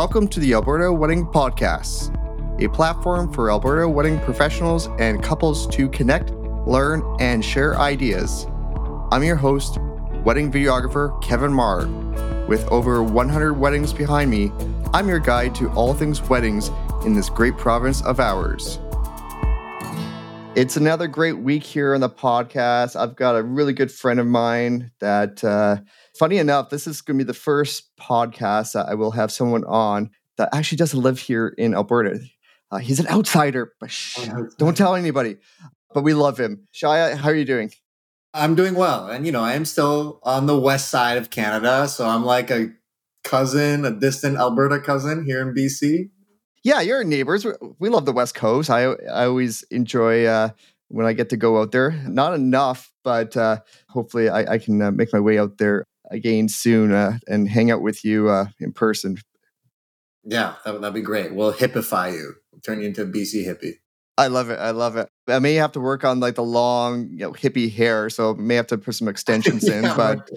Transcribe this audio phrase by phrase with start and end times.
[0.00, 2.08] Welcome to the Alberta Wedding Podcast,
[2.58, 6.30] a platform for Alberta wedding professionals and couples to connect,
[6.66, 8.46] learn, and share ideas.
[9.12, 9.76] I'm your host,
[10.24, 11.86] wedding videographer Kevin Marr.
[12.46, 14.50] With over 100 weddings behind me,
[14.94, 16.70] I'm your guide to all things weddings
[17.04, 18.78] in this great province of ours.
[20.54, 22.96] It's another great week here on the podcast.
[22.96, 25.76] I've got a really good friend of mine that, uh,
[26.20, 29.64] funny enough, this is going to be the first podcast that I will have someone
[29.64, 32.20] on that actually doesn't live here in Alberta.
[32.70, 33.90] Uh, he's an outsider, but
[34.58, 35.38] don't tell anybody.
[35.94, 36.68] But we love him.
[36.74, 37.72] Shyah, how are you doing?
[38.34, 39.08] I'm doing well.
[39.08, 41.88] And, you know, I am still on the west side of Canada.
[41.88, 42.68] So I'm like a
[43.24, 46.10] cousin, a distant Alberta cousin here in BC.
[46.62, 47.46] Yeah, you're neighbors.
[47.78, 48.68] We love the West Coast.
[48.68, 50.50] I I always enjoy uh,
[50.88, 51.92] when I get to go out there.
[52.06, 56.48] Not enough, but uh, hopefully I, I can uh, make my way out there again
[56.48, 59.18] soon uh, and hang out with you uh, in person.
[60.24, 61.34] Yeah, that, that'd be great.
[61.34, 63.74] We'll hippify you, turn you into a BC hippie.
[64.18, 64.58] I love it.
[64.58, 65.08] I love it.
[65.28, 68.56] I may have to work on like the long, you know, hippie hair, so may
[68.56, 69.84] have to put some extensions in.
[69.84, 70.30] yeah, but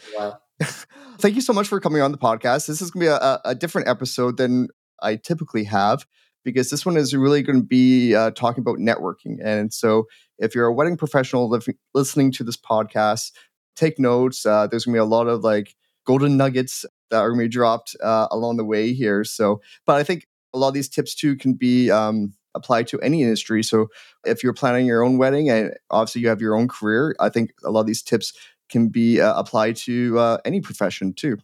[1.18, 2.68] thank you so much for coming on the podcast.
[2.68, 4.70] This is gonna be a, a different episode than
[5.02, 6.06] I typically have
[6.44, 9.38] because this one is really going to be uh, talking about networking.
[9.44, 10.08] And so,
[10.40, 13.32] if you're a wedding professional li- listening to this podcast,
[13.76, 14.46] take notes.
[14.46, 17.96] Uh, there's to be a lot of like golden nuggets that are to be dropped
[18.04, 19.24] uh, along the way here.
[19.24, 23.00] So, but I think a lot of these tips too can be um, applied to
[23.02, 23.64] any industry.
[23.64, 23.88] So,
[24.26, 27.54] if you're planning your own wedding and obviously you have your own career, I think
[27.64, 28.34] a lot of these tips
[28.70, 31.38] can be uh, applied to uh, any profession too.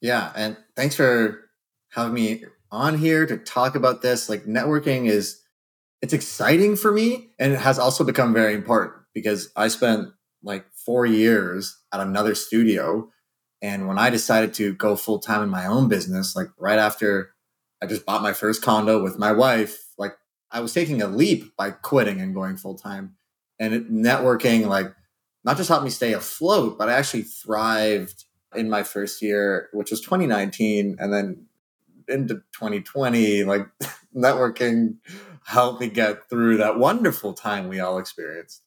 [0.00, 1.50] Yeah, and thanks for
[1.90, 4.28] having me on here to talk about this.
[4.28, 5.42] Like networking is
[6.02, 10.08] it's exciting for me and it has also become very important because I spent
[10.42, 13.10] like 4 years at another studio
[13.60, 17.34] and when I decided to go full time in my own business like right after
[17.82, 20.16] I just bought my first condo with my wife, like
[20.50, 23.16] I was taking a leap by quitting and going full time.
[23.58, 24.94] And it, networking like
[25.44, 29.90] not just helped me stay afloat, but I actually thrived in my first year, which
[29.90, 31.46] was 2019 and then
[32.08, 33.66] into 2020, like
[34.16, 34.96] networking
[35.44, 38.62] helped me get through that wonderful time we all experienced.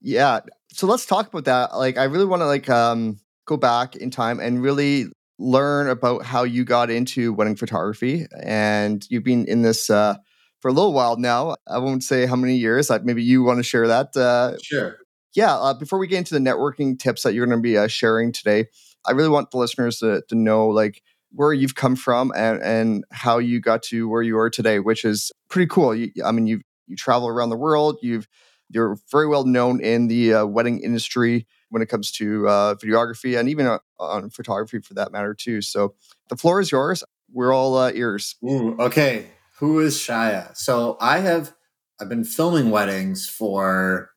[0.00, 0.40] Yeah.
[0.72, 1.76] So let's talk about that.
[1.76, 5.06] Like I really want to like um go back in time and really
[5.38, 10.16] learn about how you got into wedding photography and you've been in this uh
[10.60, 11.56] for a little while now.
[11.68, 12.88] I won't say how many years.
[12.88, 14.16] Like maybe you want to share that.
[14.16, 14.98] Uh, sure.
[15.34, 15.56] Yeah.
[15.56, 18.30] Uh, before we get into the networking tips that you're going to be uh, sharing
[18.32, 18.66] today,
[19.04, 23.04] I really want the listeners to, to know like where you've come from and, and
[23.10, 25.94] how you got to where you are today, which is pretty cool.
[25.94, 27.98] You, I mean, you you travel around the world.
[28.02, 28.28] You've
[28.72, 33.38] you're very well known in the uh, wedding industry when it comes to uh, videography
[33.38, 35.62] and even on photography for that matter too.
[35.62, 35.94] So
[36.28, 37.04] the floor is yours.
[37.32, 38.36] We're all uh, ears.
[38.44, 39.26] Ooh, okay,
[39.58, 40.56] who is Shyah?
[40.56, 41.54] So I have
[42.00, 44.10] I've been filming weddings for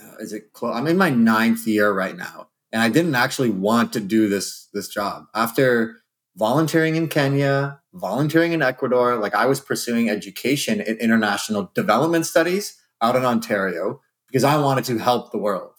[0.00, 0.76] uh, is it close?
[0.76, 4.68] I'm in my ninth year right now, and I didn't actually want to do this
[4.72, 5.96] this job after
[6.36, 9.16] volunteering in Kenya, volunteering in Ecuador.
[9.16, 14.84] Like I was pursuing education in international development studies out in Ontario because I wanted
[14.86, 15.72] to help the world.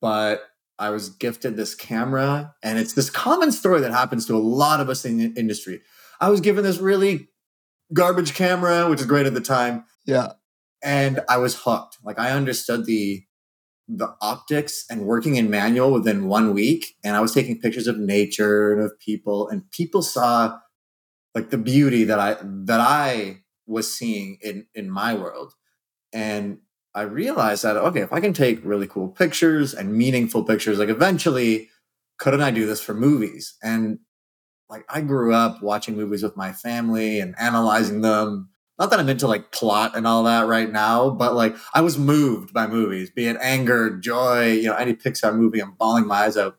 [0.00, 0.42] But
[0.78, 4.80] I was gifted this camera, and it's this common story that happens to a lot
[4.80, 5.82] of us in the industry.
[6.20, 7.28] I was given this really
[7.92, 9.84] garbage camera, which is great at the time.
[10.06, 10.32] Yeah.
[10.82, 11.98] And I was hooked.
[12.02, 13.22] Like I understood the
[13.92, 16.94] the optics and working in manual within one week.
[17.02, 20.58] And I was taking pictures of nature and of people, and people saw
[21.34, 25.52] like the beauty that I that I was seeing in in my world.
[26.12, 26.58] And
[26.94, 30.88] I realized that okay, if I can take really cool pictures and meaningful pictures, like
[30.88, 31.68] eventually,
[32.18, 33.56] couldn't I do this for movies?
[33.62, 34.00] And
[34.68, 39.10] like I grew up watching movies with my family and analyzing them not that I'm
[39.10, 43.10] into like plot and all that right now, but like I was moved by movies,
[43.10, 46.56] be it anger, joy, you know, any Pixar movie, I'm bawling my eyes out.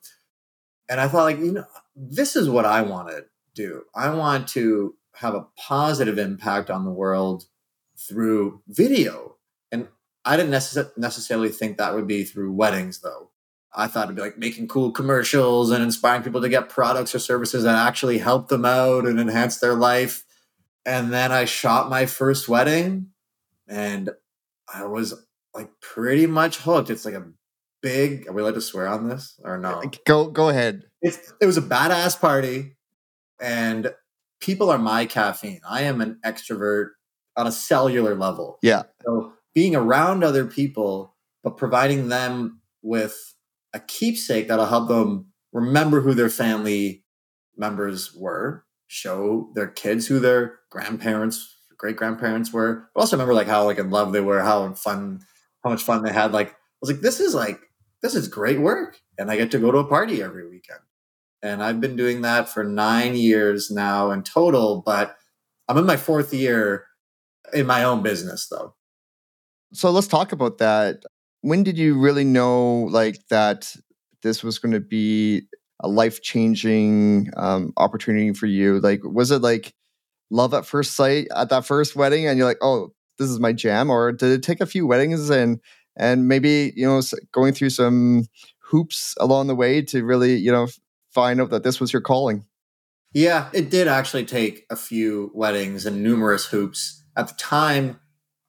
[0.87, 1.65] And I thought, like, you know,
[1.95, 3.25] this is what I want to
[3.55, 3.85] do.
[3.95, 7.45] I want to have a positive impact on the world
[7.97, 9.30] through video.
[10.25, 13.31] I didn't necess- necessarily think that would be through weddings, though.
[13.73, 17.19] I thought it'd be like making cool commercials and inspiring people to get products or
[17.19, 20.25] services that actually help them out and enhance their life
[20.85, 23.07] and then I shot my first wedding
[23.67, 24.09] and
[24.73, 25.13] I was
[25.53, 26.89] like pretty much hooked.
[26.89, 27.27] It's like a
[27.81, 29.81] big are we allowed to swear on this or no?
[30.05, 30.83] Go go ahead.
[31.01, 32.75] It's, it was a badass party
[33.39, 33.93] and
[34.39, 35.61] people are my caffeine.
[35.67, 36.89] I am an extrovert
[37.35, 38.59] on a cellular level.
[38.61, 38.83] Yeah.
[39.03, 43.35] So being around other people, but providing them with
[43.73, 47.03] a keepsake that'll help them remember who their family
[47.57, 52.89] members were show their kids who their grandparents, great grandparents were.
[52.93, 55.21] But also remember like how like in love they were, how fun,
[55.63, 56.33] how much fun they had.
[56.33, 57.61] Like I was like, this is like
[58.01, 60.81] this is great work, and I get to go to a party every weekend.
[61.41, 65.15] And I've been doing that for nine years now in total, but
[65.69, 66.87] I'm in my fourth year
[67.53, 68.75] in my own business though.
[69.73, 71.03] So let's talk about that.
[71.41, 73.73] When did you really know like that
[74.21, 75.43] this was going to be
[75.79, 78.79] a life changing um, opportunity for you?
[78.79, 79.73] Like, was it like
[80.29, 83.53] love at first sight at that first wedding, and you're like, oh, this is my
[83.53, 85.59] jam, or did it take a few weddings and
[85.97, 87.01] and maybe you know
[87.31, 88.25] going through some
[88.59, 90.67] hoops along the way to really you know
[91.13, 92.45] find out that this was your calling?
[93.13, 97.03] Yeah, it did actually take a few weddings and numerous hoops.
[97.17, 97.99] At the time,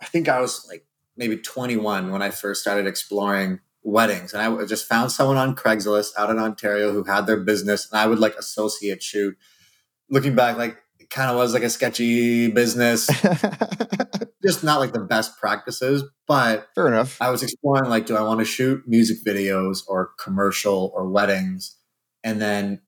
[0.00, 0.86] I think I was like
[1.16, 4.32] maybe 21 when I first started exploring weddings.
[4.32, 8.00] And I just found someone on Craigslist out in Ontario who had their business, and
[8.00, 9.36] I would like associate shoot.
[10.10, 13.06] Looking back, like it kind of was like a sketchy business,
[14.44, 16.04] just not like the best practices.
[16.26, 17.16] But fair enough.
[17.20, 21.76] I was exploring like, do I want to shoot music videos or commercial or weddings?
[22.24, 22.82] And then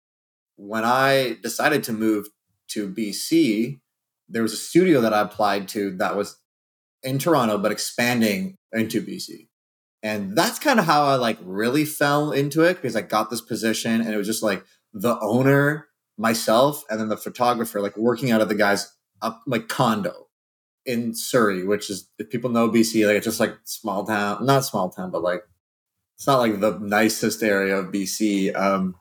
[0.56, 2.28] when I decided to move
[2.68, 3.80] to BC,
[4.28, 6.36] there was a studio that I applied to that was
[7.04, 9.48] in Toronto, but expanding into BC.
[10.02, 13.40] And that's kind of how I like really fell into it because I got this
[13.40, 18.30] position and it was just like the owner, myself, and then the photographer, like working
[18.30, 18.92] out of the guy's
[19.22, 20.28] up like condo
[20.84, 24.64] in Surrey, which is if people know BC, like it's just like small town, not
[24.64, 25.42] small town, but like
[26.16, 28.54] it's not like the nicest area of BC.
[28.54, 28.96] Um,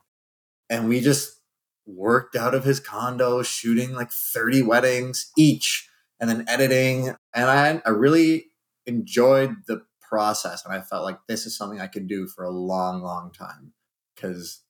[0.70, 1.42] and we just
[1.86, 5.90] worked out of his condo, shooting like 30 weddings each
[6.24, 7.10] and then editing.
[7.36, 8.46] And I, I really
[8.86, 10.64] enjoyed the process.
[10.64, 13.74] And I felt like this is something I could do for a long, long time
[14.16, 14.62] because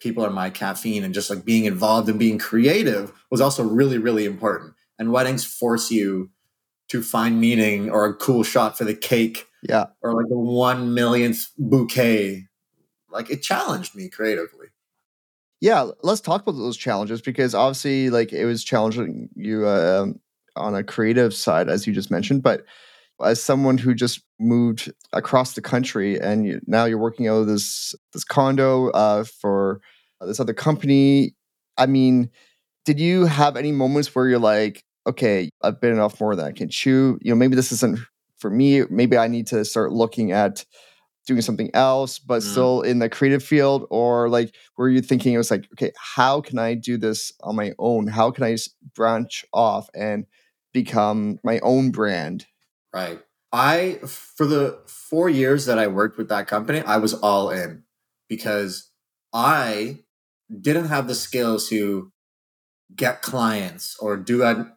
[0.00, 3.96] people are my caffeine and just like being involved and being creative was also really,
[3.96, 4.74] really important.
[4.98, 6.30] And weddings force you
[6.88, 9.46] to find meaning or a cool shot for the cake.
[9.62, 9.86] Yeah.
[10.02, 12.48] Or like the one millionth bouquet.
[13.10, 14.66] Like it challenged me creatively.
[15.60, 20.20] Yeah, let's talk about those challenges because obviously, like, it was challenging you uh, um,
[20.58, 22.42] on a creative side, as you just mentioned.
[22.42, 22.64] But
[23.24, 27.46] as someone who just moved across the country and you, now you're working out of
[27.46, 29.80] this this condo uh, for
[30.20, 31.34] this other company,
[31.76, 32.30] I mean,
[32.84, 36.52] did you have any moments where you're like, okay, I've been off more than I
[36.52, 37.18] can chew.
[37.22, 37.98] You know, maybe this isn't
[38.38, 38.82] for me.
[38.90, 40.64] Maybe I need to start looking at
[41.26, 42.50] doing something else, but mm.
[42.50, 43.86] still in the creative field?
[43.90, 47.56] Or like, were you thinking it was like, okay, how can I do this on
[47.56, 48.06] my own?
[48.06, 48.56] How can I
[48.94, 50.26] branch off and
[50.72, 52.46] become my own brand?
[52.92, 53.20] Right.
[53.52, 57.84] I, for the four years that I worked with that company, I was all in
[58.28, 58.90] because
[59.32, 60.00] I
[60.60, 62.12] didn't have the skills to
[62.94, 64.72] get clients or do a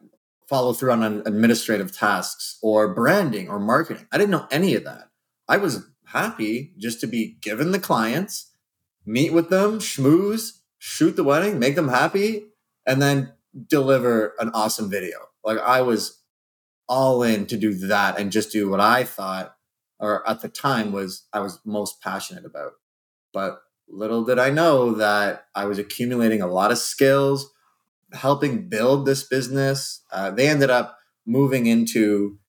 [0.48, 4.06] follow through on administrative tasks or branding or marketing.
[4.12, 5.08] I didn't know any of that.
[5.48, 8.50] I was happy just to be given the clients,
[9.06, 12.48] meet with them, schmooze, shoot the wedding, make them happy,
[12.86, 13.32] and then
[13.66, 15.31] deliver an awesome video.
[15.44, 16.20] Like I was
[16.88, 19.54] all in to do that and just do what I thought
[20.02, 22.72] or at the time was I was most passionate about.
[23.32, 27.50] But little did I know that I was accumulating a lot of skills,
[28.12, 30.02] helping build this business.
[30.10, 32.40] Uh, they ended up moving into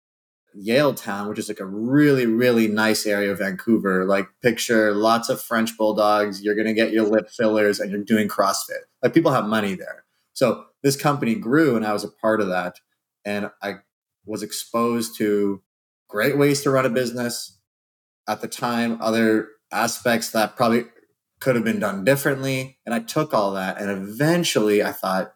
[0.58, 4.04] Yaletown, which is like a really, really nice area of Vancouver.
[4.04, 6.44] Like, picture lots of French bulldogs.
[6.44, 8.84] You're going to get your lip fillers and you're doing CrossFit.
[9.02, 10.06] Like, people have money there.
[10.34, 12.80] So, this company grew and I was a part of that.
[13.26, 13.76] And I
[14.26, 15.62] was exposed to
[16.10, 17.60] great ways to run a business.
[18.28, 20.86] At the time, other aspects that probably
[21.40, 22.80] could have been done differently.
[22.86, 23.80] And I took all that.
[23.80, 25.34] And eventually I thought,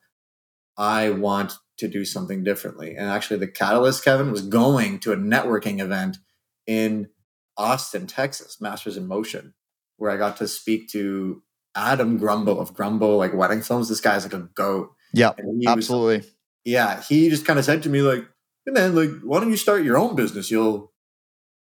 [0.77, 2.95] I want to do something differently.
[2.95, 6.17] And actually, the catalyst, Kevin, was going to a networking event
[6.65, 7.09] in
[7.57, 9.53] Austin, Texas, Masters in Motion,
[9.97, 11.41] where I got to speak to
[11.75, 13.89] Adam Grumbo of Grumbo, like wedding films.
[13.89, 14.89] This guy's like a goat.
[15.17, 15.31] Yeah,
[15.67, 16.17] absolutely.
[16.17, 16.31] Was,
[16.65, 18.25] yeah, he just kind of said to me, like,
[18.65, 20.51] hey man, like, why don't you start your own business?
[20.51, 20.91] You'll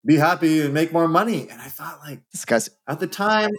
[0.04, 1.48] be happy and make more money.
[1.48, 3.50] And I thought, like, this guy's at the time,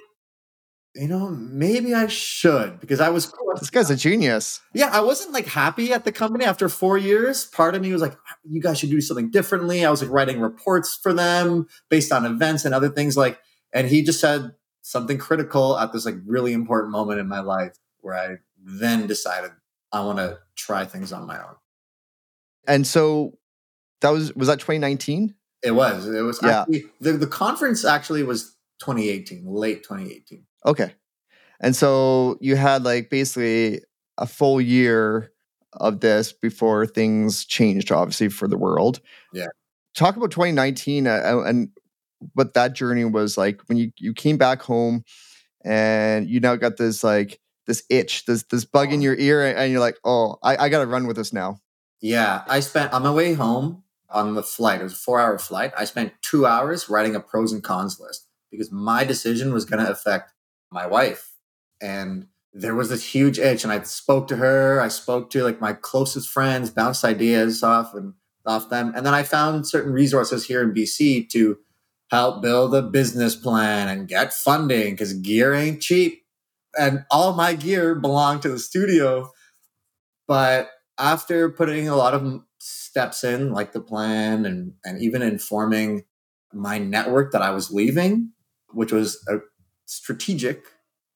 [0.96, 3.32] you know, maybe I should because I was.
[3.60, 4.62] This guy's a genius.
[4.74, 7.46] Yeah, I wasn't like happy at the company after four years.
[7.46, 9.86] Part of me was like, you guys should do something differently.
[9.86, 13.16] I was like writing reports for them based on events and other things.
[13.16, 13.40] Like,
[13.74, 17.78] and he just said something critical at this like really important moment in my life
[18.00, 19.52] where I then decided
[19.96, 21.56] I want to try things on my own.
[22.68, 23.38] And so
[24.02, 25.34] that was was that 2019?
[25.64, 26.08] It was.
[26.08, 26.62] It was yeah.
[26.62, 30.46] Actually, the, the conference actually was 2018, late 2018.
[30.66, 30.94] Okay.
[31.62, 33.82] And so you had like basically
[34.18, 35.32] a full year
[35.74, 39.00] of this before things changed, obviously, for the world.
[39.34, 39.48] Yeah.
[39.96, 41.70] Talk about 2019 uh, and
[42.34, 45.06] what that journey was like when you, you came back home
[45.64, 49.72] and you now got this like this itch, this this bug in your ear, and
[49.72, 51.60] you're like, oh, I, I gotta run with this now.
[52.02, 52.44] Yeah.
[52.48, 55.74] I spent on my way home on the flight, it was a four hour flight.
[55.78, 59.90] I spent two hours writing a pros and cons list because my decision was gonna
[59.90, 60.32] affect
[60.72, 61.34] my wife.
[61.82, 64.80] And there was this huge itch and I spoke to her.
[64.80, 68.14] I spoke to like my closest friends, bounced ideas off and
[68.46, 68.94] off them.
[68.96, 71.58] And then I found certain resources here in BC to
[72.12, 76.25] help build a business plan and get funding because gear ain't cheap.
[76.78, 79.32] And all my gear belonged to the studio.
[80.28, 86.04] But after putting a lot of steps in, like the plan and, and even informing
[86.54, 88.32] my network that I was leaving,
[88.72, 89.40] which was a
[89.86, 90.64] strategic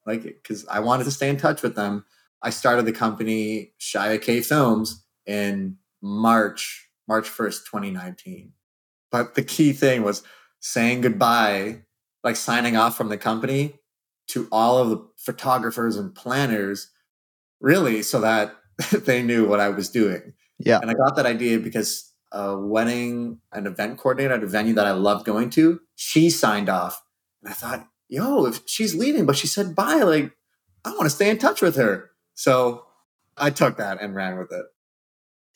[0.06, 2.06] like because I wanted to stay in touch with them.
[2.42, 8.54] I started the company Shyah K Films in March, March 1st, 2019.
[9.12, 10.24] But the key thing was
[10.60, 11.84] saying goodbye,
[12.24, 13.76] like signing off from the company
[14.30, 16.92] to all of the photographers and planners,
[17.60, 18.56] really, so that
[19.06, 20.34] they knew what I was doing.
[20.60, 20.80] Yeah.
[20.82, 24.86] And I got that idea because a wedding, an event coordinator at a venue that
[24.86, 27.02] I loved going to, she signed off.
[27.42, 30.32] And I thought, yo, if she's leaving, but she said bye, like,
[30.86, 32.12] I want to stay in touch with her.
[32.36, 32.86] So
[33.38, 34.66] I took that and ran with it.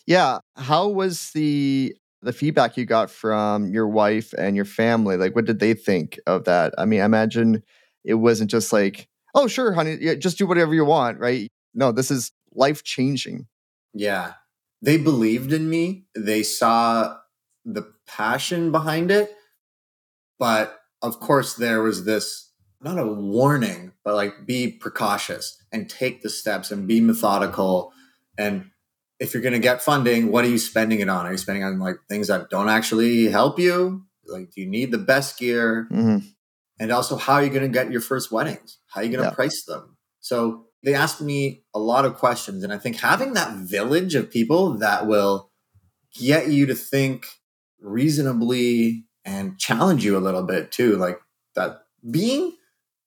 [0.05, 0.39] Yeah.
[0.55, 5.17] How was the the feedback you got from your wife and your family?
[5.17, 6.73] Like, what did they think of that?
[6.77, 7.63] I mean, I imagine
[8.03, 11.49] it wasn't just like, oh, sure, honey, yeah, just do whatever you want, right?
[11.73, 13.47] No, this is life changing.
[13.93, 14.33] Yeah.
[14.81, 16.05] They believed in me.
[16.15, 17.17] They saw
[17.65, 19.33] the passion behind it.
[20.37, 26.21] But of course, there was this not a warning, but like be precautious and take
[26.21, 27.93] the steps and be methodical.
[28.37, 28.71] And
[29.19, 31.25] if you're going to get funding, what are you spending it on?
[31.25, 34.03] Are you spending on like things that don't actually help you?
[34.25, 35.87] Like, do you need the best gear?
[35.91, 36.27] Mm-hmm.
[36.83, 38.77] And also, how are you going to get your first weddings?
[38.87, 39.35] How are you going to yeah.
[39.35, 39.95] price them?
[40.19, 42.61] So they asked me a lot of questions.
[42.61, 45.49] And I think having that village of people that will
[46.13, 47.25] get you to think
[47.79, 50.97] reasonably and challenge you a little bit too.
[50.97, 51.19] Like
[51.55, 52.57] that being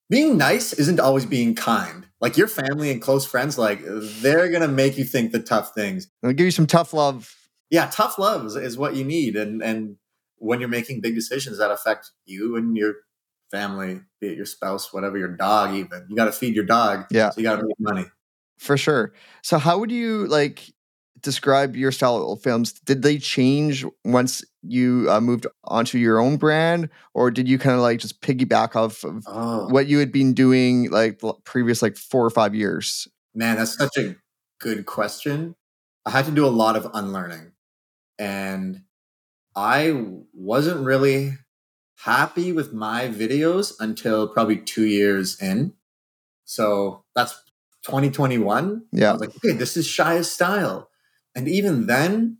[0.08, 2.06] being nice isn't always being kind.
[2.18, 6.08] Like your family and close friends, like they're gonna make you think the tough things.
[6.22, 7.34] They'll give you some tough love.
[7.68, 9.36] Yeah, tough love is, is what you need.
[9.36, 9.96] And and
[10.38, 12.94] when you're making big decisions that affect you and your
[13.50, 17.06] family, be it your spouse, whatever, your dog, even you got to feed your dog.
[17.10, 18.06] Yeah, so you got to make money
[18.58, 19.12] for sure.
[19.42, 20.72] So how would you like
[21.20, 22.72] describe your style of films?
[22.72, 27.76] Did they change once you uh, moved onto your own brand, or did you kind
[27.76, 29.68] of like just piggyback off of oh.
[29.68, 33.08] what you had been doing like the previous like four or five years?
[33.34, 34.16] Man, that's such a
[34.60, 35.54] good question.
[36.04, 37.52] I had to do a lot of unlearning,
[38.18, 38.82] and
[39.54, 41.32] I wasn't really
[42.04, 45.72] happy with my videos until probably two years in.
[46.44, 47.32] So that's
[47.84, 48.84] 2021.
[48.92, 49.10] Yeah.
[49.10, 50.90] I was like, okay, this is Shyah's style.
[51.34, 52.38] And even then,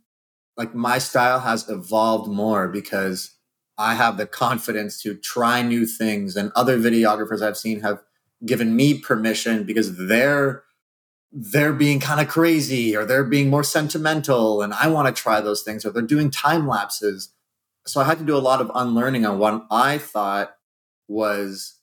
[0.55, 3.35] like my style has evolved more because
[3.77, 6.35] I have the confidence to try new things.
[6.35, 8.01] And other videographers I've seen have
[8.45, 10.63] given me permission because they're
[11.31, 15.41] they're being kind of crazy or they're being more sentimental and I want to try
[15.41, 17.29] those things or they're doing time lapses.
[17.87, 20.55] So I had to do a lot of unlearning on what I thought
[21.07, 21.79] was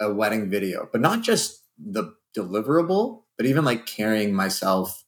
[0.00, 5.04] a wedding video, but not just the deliverable, but even like carrying myself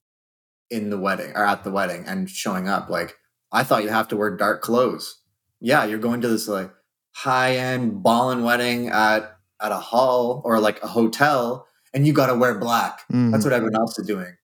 [0.70, 2.88] in the wedding or at the wedding and showing up.
[2.88, 3.16] Like,
[3.52, 5.20] I thought you have to wear dark clothes.
[5.60, 6.70] Yeah, you're going to this like
[7.14, 12.26] high end ballin' wedding at at a hall or like a hotel, and you got
[12.26, 13.00] to wear black.
[13.10, 13.30] Mm-hmm.
[13.30, 14.36] That's what everyone else is doing.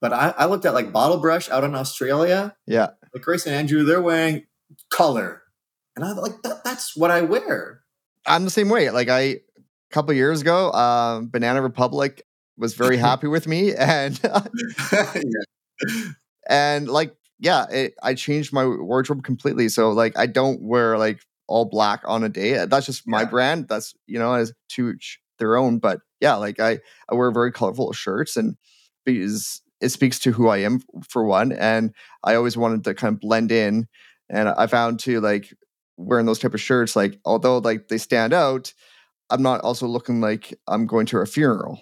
[0.00, 2.54] But I, I looked at like Bottle Brush out in Australia.
[2.66, 4.44] Yeah, like Grace and Andrew, they're wearing
[4.90, 5.42] color,
[5.96, 7.82] and I'm like that, that's what I wear.
[8.26, 8.90] I'm the same way.
[8.90, 9.40] Like I, a
[9.90, 12.22] couple years ago, um, Banana Republic
[12.56, 14.18] was very happy with me, and
[14.92, 16.04] yeah.
[16.48, 19.68] and like yeah it, i changed my wardrobe completely.
[19.68, 22.64] So like i don't wear like all black on a day.
[22.66, 23.28] That's just my yeah.
[23.28, 23.68] brand.
[23.68, 24.94] That's you know as to
[25.38, 25.78] their own.
[25.78, 26.78] But yeah like i
[27.10, 28.56] i wear very colorful shirts and
[29.04, 31.52] because it speaks to who i am for one.
[31.52, 31.92] And
[32.24, 33.88] i always wanted to kind of blend in
[34.32, 35.54] and i found too like
[35.96, 38.72] wearing those type of shirts like although like they stand out
[39.30, 41.80] i'm not also looking like i'm going to a funeral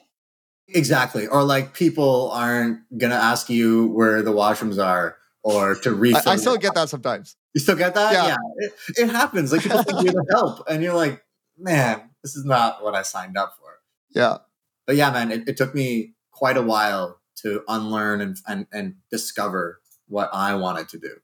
[0.75, 1.27] Exactly.
[1.27, 6.23] Or like people aren't going to ask you where the washrooms are or to refill.
[6.27, 7.37] I, I still get that sometimes.
[7.55, 8.13] You still get that?
[8.13, 8.27] Yeah.
[8.29, 8.37] yeah.
[8.59, 9.53] It, it, happens.
[9.53, 11.25] Like people think you're the help and you're like,
[11.59, 13.79] man, this is not what I signed up for.
[14.11, 14.39] Yeah.
[14.87, 18.95] But yeah, man, it, it took me quite a while to unlearn and, and, and
[19.11, 21.17] discover what I wanted to do.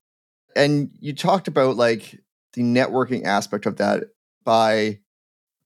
[0.56, 2.18] And you talked about like
[2.54, 4.04] the networking aspect of that
[4.44, 5.00] by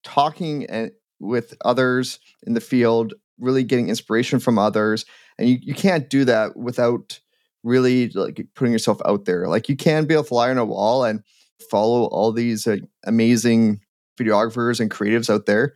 [0.02, 5.04] talking and with others in the field, really getting inspiration from others.
[5.38, 7.20] And you, you can't do that without
[7.62, 9.46] really like putting yourself out there.
[9.46, 11.22] Like you can be a fly on a wall and
[11.70, 13.80] follow all these uh, amazing
[14.18, 15.74] videographers and creatives out there.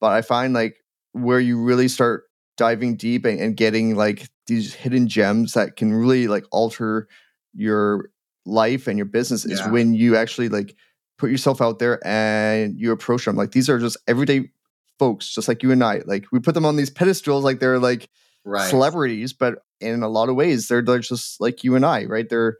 [0.00, 0.76] But I find like
[1.12, 2.24] where you really start
[2.56, 7.08] diving deep and, and getting like these hidden gems that can really like alter
[7.54, 8.10] your
[8.50, 9.70] life and your business is Yeah.
[9.70, 10.74] when you actually like
[11.18, 13.36] put yourself out there and you approach them.
[13.36, 14.50] Like these are just everyday
[14.98, 16.02] folks, just like you and I.
[16.04, 18.08] Like we put them on these pedestals, like they're like
[18.44, 18.70] Right.
[18.70, 22.26] celebrities, but in a lot of ways, they're, they're just like you and I, right?
[22.28, 22.56] They're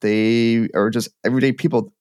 [0.00, 1.92] they are just everyday people.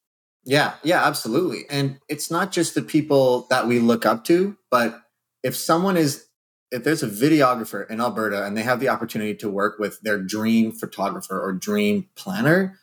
[0.46, 1.66] Yeah, yeah, absolutely.
[1.70, 5.02] And it's not just the people that we look up to, but
[5.44, 6.26] if someone is,
[6.72, 10.20] if there's a videographer in Alberta and they have the opportunity to work with their
[10.22, 12.79] dream photographer or dream planner,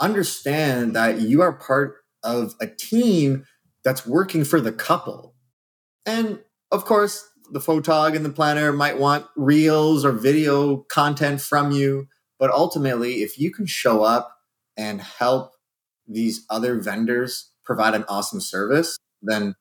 [0.00, 3.44] understand that you are part of a team
[3.84, 5.34] that's working for the couple.
[6.06, 6.40] And
[6.72, 12.08] of course, the photog and the planner might want reels or video content from you.
[12.38, 14.36] But ultimately, if you can show up
[14.76, 15.52] and help
[16.06, 19.54] these other vendors provide an awesome service, then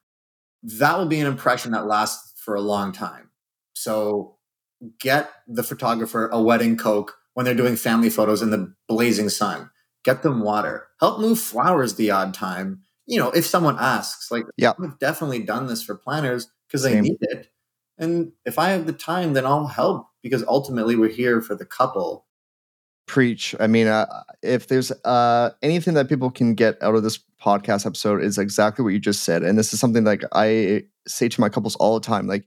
[0.64, 3.30] that will be an impression that lasts for a long time.
[3.74, 4.38] So
[5.00, 9.70] get the photographer a wedding coke when they're doing family photos in the blazing sun.
[10.04, 10.88] Get them water.
[11.00, 12.82] Help move flowers the odd time.
[13.06, 14.74] You know, if someone asks, like, Yeah.
[14.82, 17.04] I've definitely done this for planners because they Same.
[17.04, 17.48] need it.
[17.98, 21.66] And if I have the time, then I'll help because ultimately we're here for the
[21.66, 22.26] couple.
[23.06, 23.54] Preach.
[23.60, 24.06] I mean, uh,
[24.42, 28.82] if there's uh, anything that people can get out of this podcast episode is exactly
[28.84, 32.00] what you just said, and this is something like I say to my couples all
[32.00, 32.28] the time.
[32.28, 32.46] Like,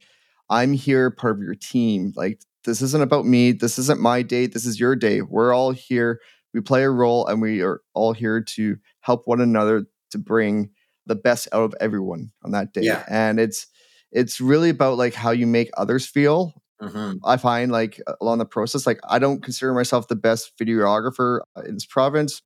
[0.48, 2.14] I'm here, part of your team.
[2.16, 3.52] Like, this isn't about me.
[3.52, 4.46] This isn't my day.
[4.46, 5.20] This is your day.
[5.20, 6.20] We're all here.
[6.56, 10.70] We play a role, and we are all here to help one another to bring
[11.06, 12.82] the best out of everyone on that day.
[12.82, 13.04] Yeah.
[13.08, 13.68] And it's
[14.12, 17.20] it's really about like how you make others feel Mhm.
[17.24, 21.62] I find like along the process, like I don't consider myself the best videographer uh,
[21.62, 22.42] in this province,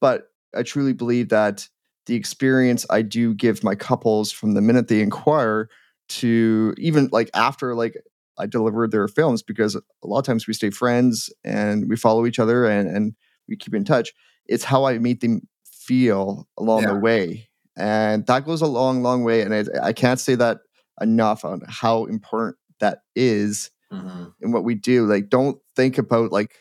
[0.00, 1.68] but I truly believe that
[2.06, 5.68] the experience I do give my couples from the minute they inquire
[6.08, 7.96] to even like after like
[8.38, 12.26] I deliver their films because a lot of times we stay friends and we follow
[12.26, 13.14] each other and and
[13.48, 14.12] we keep in touch.
[14.46, 16.94] It's how I make them feel along Yeah.
[16.94, 19.42] the way, and that goes a long, long way.
[19.42, 20.58] And I, I can't say that
[21.00, 24.32] enough on how important that is Mhm.
[24.40, 25.06] in what we do.
[25.06, 26.56] Like, don't think about like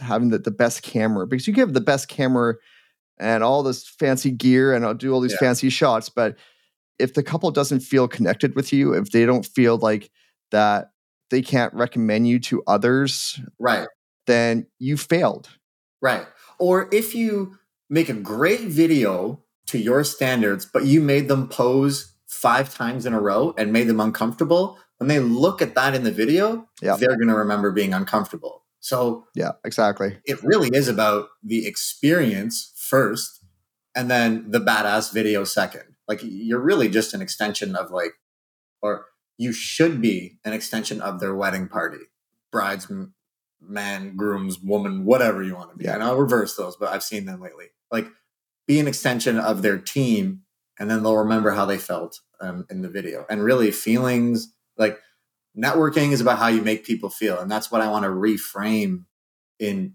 [0.00, 2.54] having the, the best camera because you give the best camera
[3.18, 5.38] and all this fancy gear and I'll do all these Yeah.
[5.38, 6.08] fancy shots.
[6.08, 6.36] But
[6.98, 10.10] if the couple doesn't feel connected with you, if they don't feel like
[10.50, 10.90] that
[11.30, 13.88] they can't recommend you to others, Right.
[14.26, 15.48] then you failed.
[16.00, 16.26] Right.
[16.58, 17.56] Or if you
[17.90, 23.12] make a great video to your standards, but you made them pose five times in
[23.12, 26.96] a row and made them uncomfortable, when they look at that in the video, Yeah.
[26.96, 28.64] they're going to remember being uncomfortable.
[28.80, 30.18] So Yeah, exactly.
[30.24, 33.44] it really is about the experience first
[33.94, 35.96] and then the badass video second.
[36.06, 38.12] Like you're really just an extension of like,
[38.82, 39.06] or
[39.36, 42.04] you should be an extension of their wedding party.
[42.50, 42.90] Brides,
[43.60, 45.84] man, grooms, woman, whatever you want to be.
[45.84, 45.94] Yeah.
[45.94, 47.66] And I'll reverse those, but I've seen them lately.
[47.90, 48.08] Like
[48.66, 50.42] be an extension of their team
[50.78, 53.26] and then they'll remember how they felt um, in the video.
[53.28, 54.98] And really feelings like
[55.56, 57.38] networking is about how you make people feel.
[57.38, 59.04] And that's what I want to reframe
[59.58, 59.94] in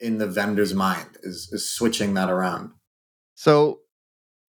[0.00, 2.70] in the vendor's mind is, is switching that around.
[3.34, 3.80] So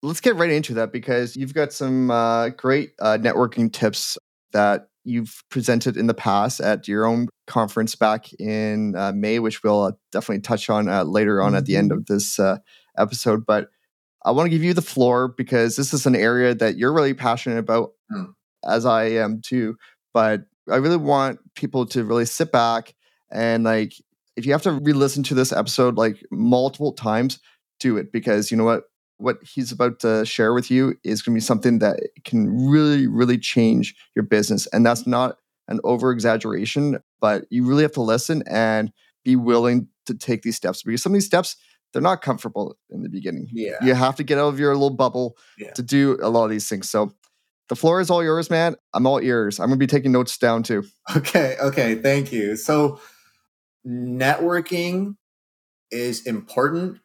[0.02, 4.18] let's get right into that because you've got some uh, great uh, networking tips
[4.52, 9.62] that you've presented in the past at your own conference back in uh, May, which
[9.62, 12.58] we'll uh, definitely touch on uh, later on at the end of this uh,
[12.96, 13.46] episode.
[13.46, 13.68] But
[14.24, 17.14] I want to give you the floor because this is an area that you're really
[17.14, 18.32] passionate about, Mm.
[18.66, 19.76] as I am too.
[20.14, 22.94] But I really want people to really sit back
[23.30, 23.92] and like,
[24.36, 27.38] if you have to re-listen to this episode like multiple times,
[27.80, 28.84] do it because you know what
[29.18, 33.06] what he's about to share with you is going to be something that can really
[33.06, 35.36] really change your business and that's not
[35.68, 38.92] an over exaggeration but you really have to listen and
[39.24, 41.56] be willing to take these steps because some of these steps
[41.92, 43.76] they're not comfortable in the beginning Yeah.
[43.82, 45.72] you have to get out of your little bubble Yeah.
[45.72, 47.12] to do a lot of these things so
[47.68, 50.38] the floor is all yours man i'm all ears i'm going to be taking notes
[50.38, 50.84] down too
[51.16, 51.56] Okay.
[51.60, 51.94] Okay.
[51.96, 52.54] Thank you.
[52.56, 53.00] So
[53.86, 55.16] networking
[55.90, 56.98] is important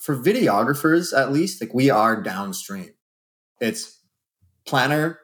[0.00, 1.60] for videographers, at least.
[1.60, 2.90] Like we are downstream.
[3.60, 4.00] It's
[4.66, 5.20] planner,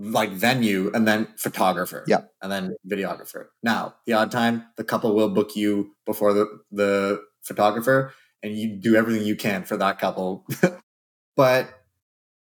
[0.00, 2.04] like venue and then photographer.
[2.06, 2.22] Yeah.
[2.42, 3.46] And then videographer.
[3.62, 8.76] Now, the odd time, the couple will book you before the, the photographer and you
[8.80, 10.46] do everything you can for that couple.
[11.36, 11.68] but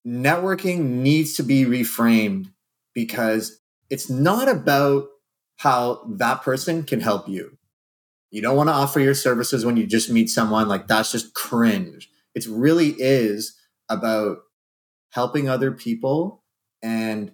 [0.07, 2.51] networking needs to be reframed
[2.93, 5.07] because it's not about
[5.57, 7.57] how that person can help you.
[8.31, 11.33] You don't want to offer your services when you just meet someone like that's just
[11.33, 12.09] cringe.
[12.33, 13.57] It really is
[13.89, 14.37] about
[15.11, 16.43] helping other people
[16.81, 17.33] and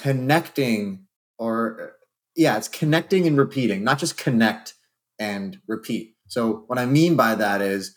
[0.00, 1.06] connecting
[1.38, 1.92] or
[2.34, 4.74] yeah, it's connecting and repeating, not just connect
[5.18, 6.16] and repeat.
[6.26, 7.94] So what I mean by that is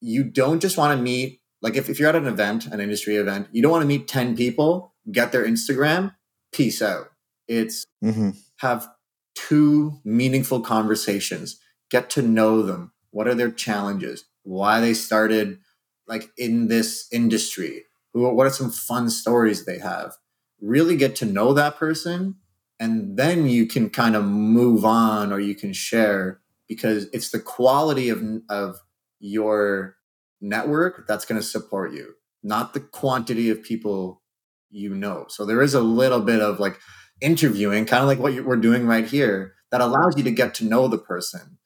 [0.00, 3.16] you don't just want to meet like if, if you're at an event, an industry
[3.16, 6.14] event, you don't want to meet 10 people, get their Instagram,
[6.52, 7.08] peace out.
[7.48, 8.30] It's mm-hmm.
[8.58, 8.88] have
[9.34, 12.92] two meaningful conversations, get to know them.
[13.10, 14.24] What are their challenges?
[14.42, 15.58] Why they started
[16.06, 17.84] like in this industry?
[18.12, 20.14] Who what are some fun stories they have?
[20.60, 22.36] Really get to know that person
[22.80, 27.38] and then you can kind of move on or you can share because it's the
[27.38, 28.80] quality of of
[29.20, 29.96] your
[30.40, 34.22] network that's going to support you, not the quantity of people
[34.70, 35.26] you know.
[35.28, 36.78] So there is a little bit of like
[37.20, 40.64] interviewing, kind of like what we're doing right here, that allows you to get to
[40.64, 41.58] know the person.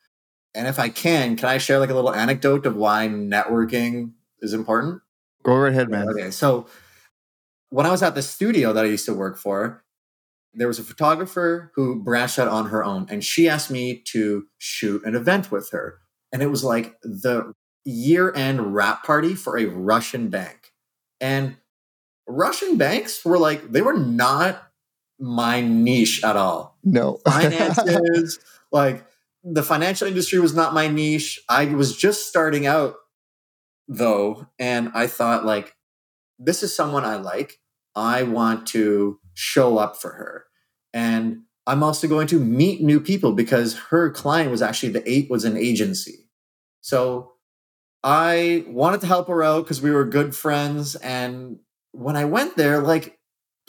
[0.55, 4.53] And if I can, can I share like a little anecdote of why networking is
[4.53, 5.03] important?
[5.43, 6.09] Go right ahead, man.
[6.09, 6.31] Okay.
[6.31, 6.67] So
[7.71, 9.85] when I was at the studio that I used to work for,
[10.55, 14.47] there was a photographer who branched out on her own and she asked me to
[14.59, 15.99] shoot an event with her.
[16.33, 17.53] And it was like the
[17.85, 20.73] year end wrap party for a Russian bank.
[21.21, 21.57] And
[22.27, 24.63] Russian banks were like, they were not
[25.19, 26.77] my niche at all.
[26.85, 27.21] No.
[27.27, 28.39] Finances,
[28.73, 29.07] like
[29.45, 31.41] the financial industry was not my niche.
[31.49, 32.95] I was just starting out
[33.89, 34.47] though.
[34.59, 35.77] And I thought, like,
[36.39, 37.61] this is someone I like.
[37.95, 40.47] I want to show up for her.
[40.93, 45.31] And I'm also going to meet new people because her client was actually the eight
[45.31, 46.29] was an agency.
[46.81, 47.33] So
[48.03, 50.95] I wanted to help her out because we were good friends.
[50.97, 51.59] And
[51.93, 53.19] when I went there, like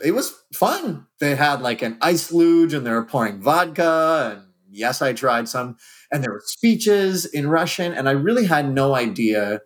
[0.04, 1.08] it was fun.
[1.20, 4.38] They had like an ice luge and they were pouring vodka.
[4.38, 5.78] And yes, I tried some.
[6.12, 7.94] And there were speeches in Russian.
[7.94, 9.62] And I really had no idea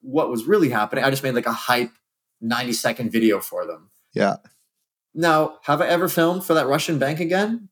[0.00, 1.04] what was really happening.
[1.04, 1.92] I just made like a hype
[2.40, 3.90] 90 second video for them.
[4.14, 4.36] Yeah.
[5.14, 7.68] Now, have I ever filmed for that Russian bank again?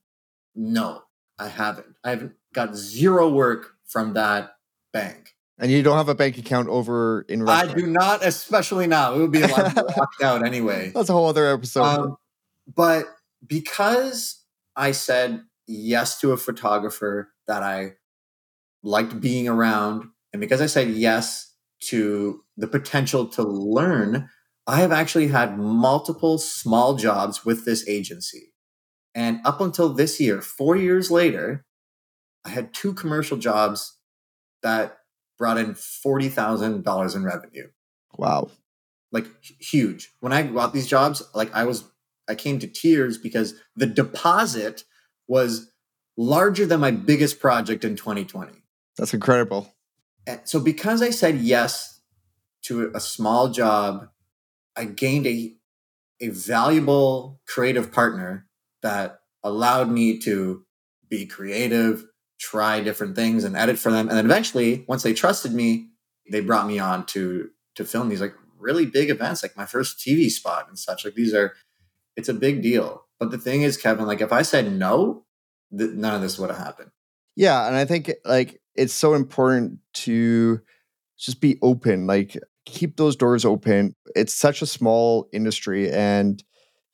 [0.55, 1.03] No,
[1.37, 1.95] I haven't.
[2.03, 4.55] I haven't got zero work from that
[4.91, 5.36] bank.
[5.59, 7.71] And you don't have a bank account over in Russia.
[7.71, 9.15] I do not, especially now.
[9.15, 10.91] It would be a lot locked out anyway.
[10.93, 11.83] That's a whole other episode.
[11.83, 12.17] Um,
[12.73, 13.05] but
[13.45, 14.43] because
[14.75, 17.93] I said yes to a photographer that I
[18.83, 24.29] liked being around, and because I said yes to the potential to learn,
[24.67, 28.53] I have actually had multiple small jobs with this agency.
[29.15, 31.65] And up until this year, four years later,
[32.45, 33.97] I had two commercial jobs
[34.61, 34.97] that
[35.37, 37.67] brought in $40,000 in revenue.
[38.17, 38.49] Wow.
[39.11, 40.11] Like huge.
[40.19, 41.85] When I got these jobs, like I was,
[42.27, 44.83] I came to tears because the deposit
[45.27, 45.71] was
[46.17, 48.51] larger than my biggest project in 2020.
[48.97, 49.73] That's incredible.
[50.25, 52.01] And so because I said yes
[52.63, 54.09] to a small job,
[54.75, 55.55] I gained a,
[56.19, 58.47] a valuable creative partner
[58.81, 60.65] that allowed me to
[61.09, 62.05] be creative,
[62.39, 64.07] try different things and edit for them.
[64.09, 65.89] And then eventually, once they trusted me,
[66.31, 69.99] they brought me on to to film these like really big events, like my first
[69.99, 71.05] TV spot and such.
[71.05, 71.53] Like these are,
[72.15, 73.03] it's a big deal.
[73.19, 75.25] But the thing is, Kevin, like if I said no,
[75.77, 76.89] th- none of this would have happened.
[77.35, 80.59] Yeah, and I think like it's so important to
[81.17, 83.95] just be open, like keep those doors open.
[84.15, 86.43] It's such a small industry and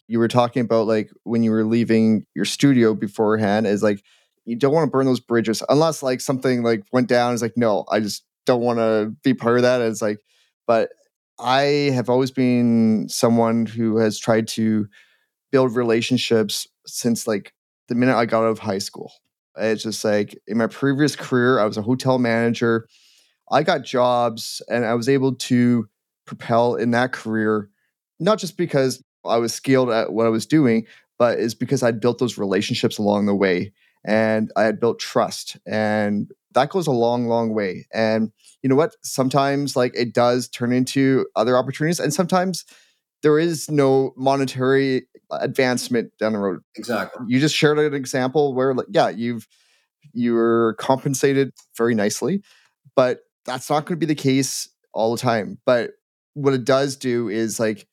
[0.07, 4.03] you were talking about like when you were leaving your studio beforehand is like
[4.45, 7.33] you don't want to burn those bridges unless like something like went down.
[7.33, 9.81] It's like, no, I just don't want to be part of that.
[9.81, 10.19] It's like,
[10.67, 10.89] but
[11.39, 14.87] I have always been someone who has tried to
[15.51, 17.53] build relationships since like
[17.87, 19.11] the minute I got out of high school.
[19.57, 22.87] It's just like in my previous career, I was a hotel manager.
[23.51, 25.87] I got jobs and I was able to
[26.25, 27.69] propel in that career,
[28.19, 30.85] not just because I was skilled at what I was doing,
[31.19, 33.71] but is because I'd built those relationships along the way
[34.05, 35.57] and I had built trust.
[35.65, 37.87] And that goes a long, long way.
[37.93, 38.95] And you know what?
[39.03, 42.65] Sometimes like it does turn into other opportunities, and sometimes
[43.21, 46.59] there is no monetary advancement down the road.
[46.75, 47.25] Exactly.
[47.27, 49.47] You just shared an example where like, yeah, you've
[50.13, 52.43] you're compensated very nicely,
[52.95, 55.57] but that's not going to be the case all the time.
[55.65, 55.91] But
[56.33, 57.87] what it does do is like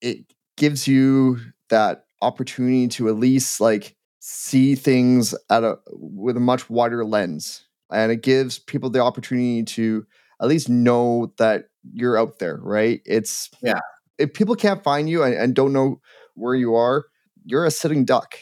[0.00, 0.24] it
[0.56, 6.68] gives you that opportunity to at least like see things at a with a much
[6.70, 10.06] wider lens and it gives people the opportunity to
[10.40, 13.00] at least know that you're out there right?
[13.06, 13.80] It's yeah.
[14.18, 16.00] if people can't find you and, and don't know
[16.34, 17.06] where you are
[17.44, 18.36] you're a sitting duck.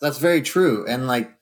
[0.00, 1.32] That's very true and like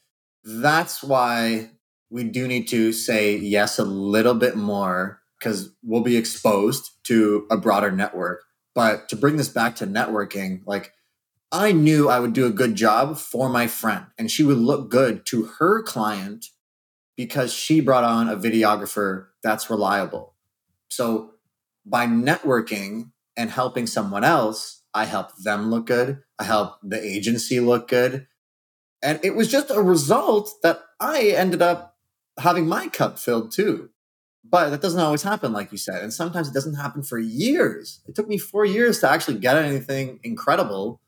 [0.44, 1.70] that's why
[2.10, 7.44] we do need to say yes a little bit more because we'll be exposed to
[7.50, 8.42] a broader network
[8.74, 10.92] but to bring this back to networking like
[11.54, 14.90] I knew I would do a good job for my friend and she would look
[14.90, 16.46] good to her client
[17.16, 20.34] because she brought on a videographer that's reliable.
[20.88, 21.34] So
[21.86, 26.24] by networking and helping someone else, I helped them look good.
[26.40, 28.26] I helped the agency look good.
[29.00, 31.98] And it was just a result that I ended up
[32.36, 33.90] having my cup filled too.
[34.42, 36.02] But that doesn't always happen, like you said.
[36.02, 38.00] And sometimes it doesn't happen for years.
[38.08, 41.00] It took me four years to actually get anything incredible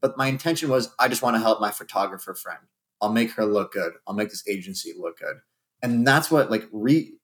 [0.00, 2.60] but my intention was I just want to help my photographer friend.
[3.00, 3.92] I'll make her look good.
[4.06, 5.36] I'll make this agency look good.
[5.82, 7.14] And that's what like re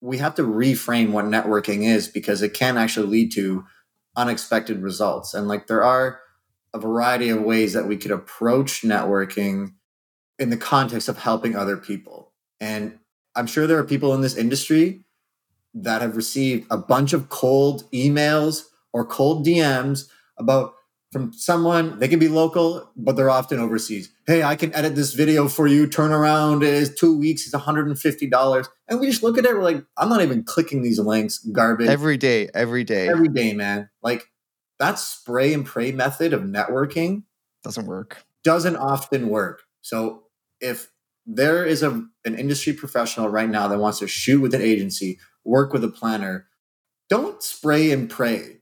[0.00, 3.64] we have to reframe what networking is because it can actually lead to
[4.16, 5.32] unexpected results.
[5.32, 6.20] And like there are
[6.74, 9.74] a variety of ways that we could approach networking
[10.38, 12.32] in the context of helping other people.
[12.60, 12.98] And
[13.36, 15.04] I'm sure there are people in this industry
[15.74, 20.74] that have received a bunch of cold emails or cold DMs about
[21.12, 24.12] from someone they can be local but they're often overseas.
[24.26, 25.86] Hey i can edit this video for you.
[25.86, 27.46] Turnaround is two weeks.
[27.46, 29.54] It's $150 and we just look at it.
[29.54, 31.38] We're like i'm not even clicking these links.
[31.38, 31.88] Garbage.
[31.88, 33.08] Every day every day.
[33.08, 33.90] Every day man.
[34.02, 34.24] Like
[34.78, 37.24] that spray and pray method of networking
[37.62, 38.24] doesn't work.
[38.42, 39.62] doesn't often work.
[39.82, 40.24] So
[40.60, 40.90] if
[41.26, 41.90] there is a,
[42.24, 45.88] an industry professional right now that wants to shoot with an agency work with a
[45.88, 46.46] planner
[47.08, 48.61] don't spray and pray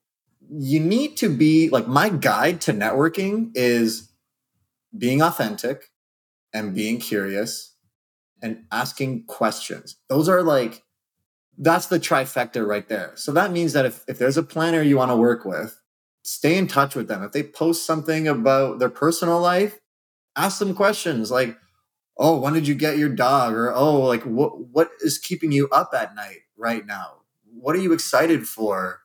[0.52, 4.10] you need to be like my guide to networking is
[4.96, 5.90] being authentic
[6.52, 7.76] and being curious
[8.42, 9.96] and asking questions.
[10.08, 10.82] Those are like,
[11.58, 13.12] that's the trifecta right there.
[13.14, 15.80] So that means that if, if there's a planner you want to work with,
[16.24, 17.22] stay in touch with them.
[17.22, 19.78] If they post something about their personal life,
[20.36, 21.56] ask them questions like,
[22.16, 23.54] oh, when did you get your dog?
[23.54, 27.18] Or, oh, like, what, what is keeping you up at night right now?
[27.52, 29.00] What are you excited for?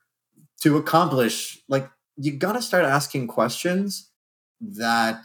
[0.66, 4.10] To accomplish like you got to start asking questions
[4.60, 5.24] that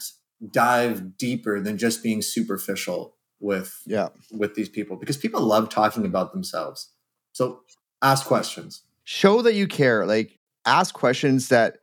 [0.52, 4.10] dive deeper than just being superficial with yeah.
[4.30, 6.90] with these people because people love talking about themselves.
[7.32, 7.62] So
[8.02, 8.84] ask questions.
[9.02, 10.06] Show that you care.
[10.06, 11.78] Like ask questions that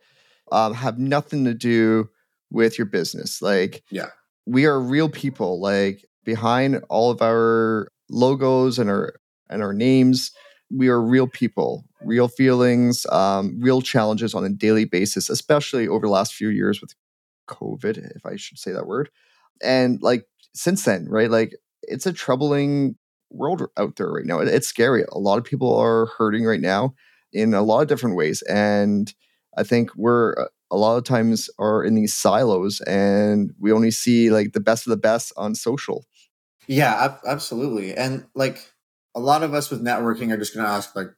[0.53, 2.09] um, have nothing to do
[2.49, 3.41] with your business.
[3.41, 4.11] Like yeah.
[4.45, 5.59] we are real people.
[5.59, 9.15] Like behind all of our logos and our
[9.49, 10.31] and our names
[10.71, 16.05] we are real people, real feelings, um, real challenges on a daily basis, especially over
[16.05, 16.93] the last few years with
[17.47, 19.09] COVID, if I should say that word.
[19.61, 21.29] And like since then, right?
[21.29, 22.95] Like it's a troubling
[23.31, 24.39] world out there right now.
[24.39, 25.03] It's scary.
[25.11, 26.93] A lot of people are hurting right now
[27.33, 28.41] in a lot of different ways.
[28.43, 29.13] And
[29.57, 33.89] I think we're uh, a lot of times are in these silos and we only
[33.89, 36.05] see like the best of the best on social.
[36.67, 37.95] Yeah, absolutely.
[37.95, 38.71] And like
[39.15, 41.09] a lot of us with networking are just going to ask like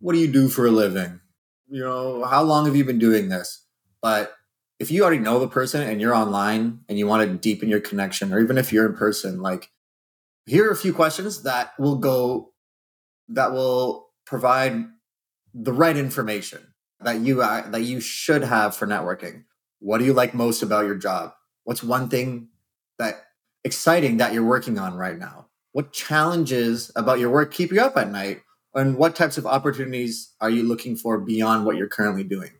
[0.00, 1.20] what do you do for a living?
[1.68, 3.64] You know how long have you been doing this?
[4.00, 4.32] But
[4.78, 7.80] if you already know the person and you're online and you want to deepen your
[7.80, 9.70] connection or even if you're in person like
[10.46, 12.52] here are a few questions that will go
[13.28, 14.86] that will provide
[15.52, 19.44] the right information that you uh, that you should have for networking.
[19.80, 21.32] What do you like most about your job?
[21.64, 22.48] What's one thing
[22.98, 23.26] that
[23.64, 25.47] exciting that you're working on right now
[25.78, 28.42] what challenges about your work keep you up at night?
[28.74, 32.50] And what types of opportunities are you looking for beyond what you're currently doing?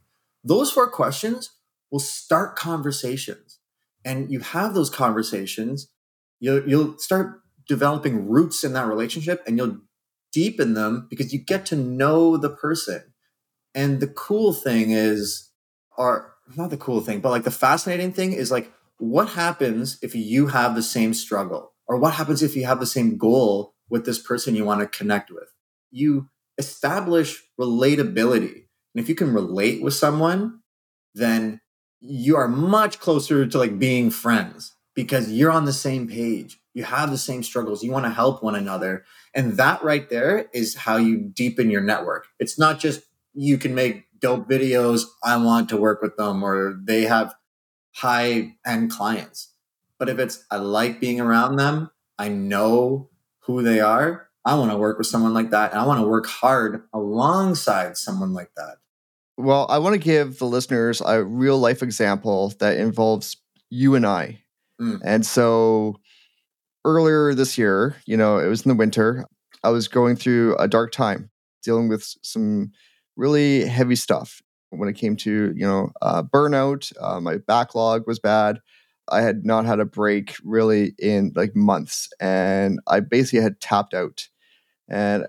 [0.45, 1.51] Those four questions
[1.91, 3.59] will start conversations.
[4.05, 5.89] And you have those conversations,
[6.39, 9.79] you'll, you'll start developing roots in that relationship and you'll
[10.31, 13.03] deepen them because you get to know the person.
[13.75, 15.51] And the cool thing is,
[15.97, 20.15] or not the cool thing, but like the fascinating thing is like, what happens if
[20.15, 21.73] you have the same struggle?
[21.89, 24.99] Or what happens if you have the same goal with this person you want to
[24.99, 25.53] connect with?
[25.91, 28.67] You establish relatability.
[28.95, 30.61] And if you can relate with someone,
[31.15, 31.61] then
[32.01, 36.61] you are much closer to like being friends because you're on the same page.
[36.75, 37.83] You have the same struggles.
[37.83, 39.05] You want to help one another.
[39.35, 42.27] And that right there is how you deepen your network.
[42.39, 43.03] It's not just
[43.35, 45.05] you can make dope videos.
[45.25, 47.35] I want to work with them or they have
[47.95, 49.48] high end clients.
[49.99, 54.71] But if it's I like being around them, I know who they are, I want
[54.71, 55.73] to work with someone like that.
[55.73, 58.77] And I want to work hard alongside someone like that.
[59.37, 63.37] Well, I want to give the listeners a real life example that involves
[63.71, 64.43] you and I.
[64.81, 65.01] Mm.
[65.05, 65.97] And so
[66.85, 69.27] earlier this year, you know, it was in the winter,
[69.63, 71.31] I was going through a dark time,
[71.63, 72.73] dealing with some
[73.17, 76.93] really heavy stuff when it came to, you know, uh, burnout.
[77.01, 78.61] Uh, my backlog was bad.
[79.11, 83.95] I had not had a break really in like months, and I basically had tapped
[83.95, 84.29] out.
[84.89, 85.27] And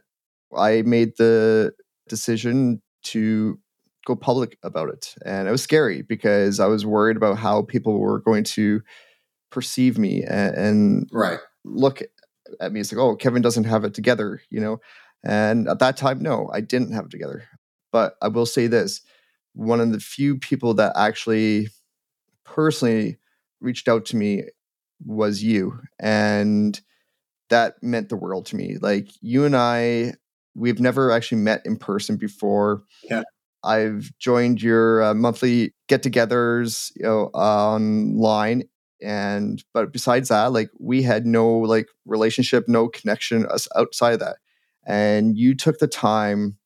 [0.55, 1.73] I made the
[2.07, 3.59] decision to
[4.05, 5.13] go public about it.
[5.25, 8.81] And it was scary because I was worried about how people were going to
[9.51, 11.39] perceive me and, and right.
[11.63, 12.01] look
[12.59, 12.79] at me.
[12.79, 14.79] It's like, oh, Kevin doesn't have it together, you know?
[15.23, 17.43] And at that time, no, I didn't have it together.
[17.91, 19.01] But I will say this
[19.53, 21.67] one of the few people that actually
[22.45, 23.17] personally
[23.61, 24.43] reached out to me
[25.05, 25.79] was you.
[25.99, 26.79] And
[27.49, 28.77] that meant the world to me.
[28.79, 30.13] Like you and I,
[30.55, 32.83] we've never actually met in person before.
[33.09, 33.23] Yeah.
[33.63, 38.63] I've joined your uh, monthly get-togethers, you know, online,
[39.01, 44.19] and but besides that, like we had no like relationship, no connection us outside of
[44.21, 44.37] that.
[44.85, 46.57] And you took the time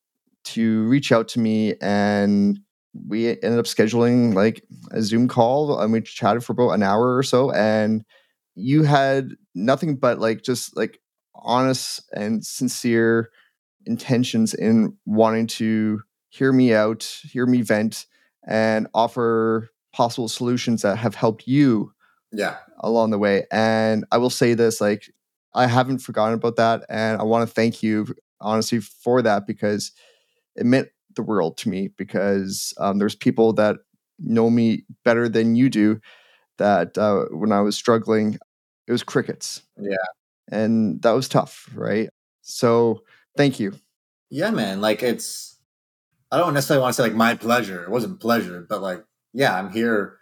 [0.43, 2.60] to reach out to me, and
[2.93, 7.15] we ended up scheduling like a Zoom call, and we chatted for about an hour
[7.15, 8.03] or so, and
[8.56, 10.99] you had nothing but like just like
[11.36, 13.29] honest and sincere
[13.86, 18.06] intentions in wanting to hear me out, hear me vent,
[18.47, 21.93] and offer possible solutions that have helped you
[22.32, 22.58] yeah.
[22.79, 23.45] along the way.
[23.51, 25.10] And i will say this like
[25.53, 28.08] i haven't forgotten about that and i want to thank you
[28.41, 29.91] honestly for that because
[30.56, 33.78] it meant the world to me because um, there's people that
[34.19, 35.99] know me better than you do
[36.58, 38.38] that uh, when i was struggling
[38.88, 39.95] it was crickets yeah
[40.52, 42.10] and that was tough right
[42.41, 43.02] so
[43.36, 43.73] thank you
[44.30, 45.54] yeah man like it's
[46.34, 47.84] I don't necessarily want to say like my pleasure.
[47.84, 50.17] It wasn't pleasure, but like, yeah, I'm here.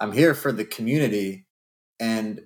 [0.00, 1.46] I'm here for the community.
[2.00, 2.40] And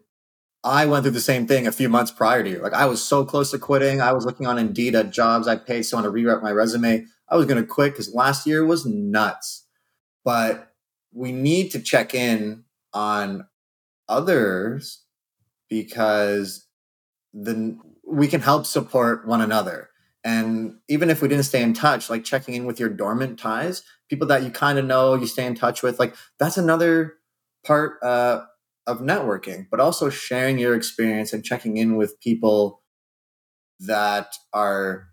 [0.64, 2.58] I went through the same thing a few months prior to you.
[2.58, 4.00] Like I was so close to quitting.
[4.00, 7.06] I was looking on Indeed at jobs I paid someone to rewrite my resume.
[7.28, 9.66] I was going to quit because last year was nuts.
[10.24, 10.72] But
[11.12, 13.46] we need to check in on
[14.08, 15.04] others
[15.68, 16.66] because
[17.32, 19.90] then we can help support one another.
[20.24, 23.82] And even if we didn't stay in touch, like checking in with your dormant ties,
[24.08, 27.14] people that you kind of know, you stay in touch with, like that's another
[27.64, 28.40] part uh,
[28.88, 32.82] of networking, but also sharing your experience and checking in with people
[33.80, 35.08] that are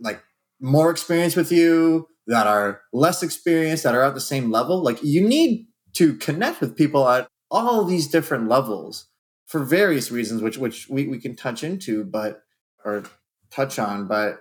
[0.00, 0.22] like
[0.60, 4.82] more experienced with you, that are less experienced, that are at the same level.
[4.82, 9.08] Like you need to connect with people at all these different levels
[9.46, 12.42] for various reasons, which which we, we can touch into, but
[12.84, 13.02] or
[13.50, 14.38] touch on, but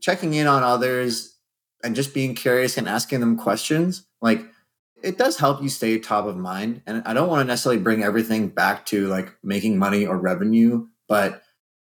[0.00, 1.38] checking in on others
[1.82, 4.44] and just being curious and asking them questions, like
[5.04, 6.80] it does help you stay top of mind.
[6.86, 10.86] And I don't want to necessarily bring everything back to like making money or revenue,
[11.08, 11.42] but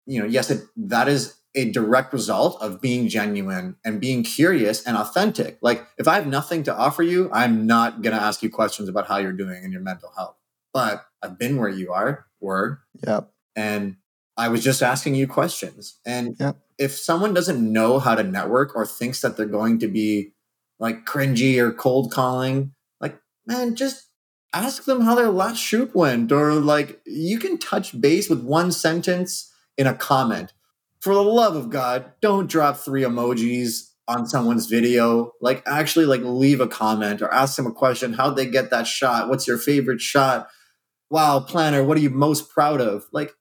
[0.05, 4.85] you know, yes, it, that is a direct result of being genuine and being curious
[4.85, 5.59] and authentic.
[5.63, 8.89] Like if I have nothing to offer you, I'm not going to ask you questions
[8.89, 10.37] about how you're doing and your mental health.
[10.75, 12.83] But I've been where you are, were.
[13.07, 13.31] Yep.
[13.57, 13.97] And
[14.37, 15.99] I was just asking you questions.
[16.05, 16.59] And yep.
[16.79, 20.35] if someone doesn't know how to network or thinks that they're going to be
[20.79, 22.75] like cringy or cold calling,
[23.47, 24.09] man, just
[24.53, 26.33] ask them how their last shoot went.
[26.33, 30.53] Or like, you can touch base with one sentence in a comment.
[31.01, 35.33] For the love of God, don't drop three emojis on someone's video.
[35.41, 38.15] Like, actually, like, leave a comment or ask them a question.
[38.15, 39.29] How'd they get that shot?
[39.29, 40.49] What's your favorite shot?
[41.11, 43.07] Wow, planner, what are you most proud of?
[43.13, 43.35] Like,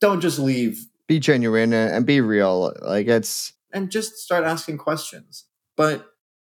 [0.00, 0.86] don't just leave.
[1.06, 2.74] Be genuine and be real.
[2.80, 5.44] Like it's and just start asking questions.
[5.76, 6.06] But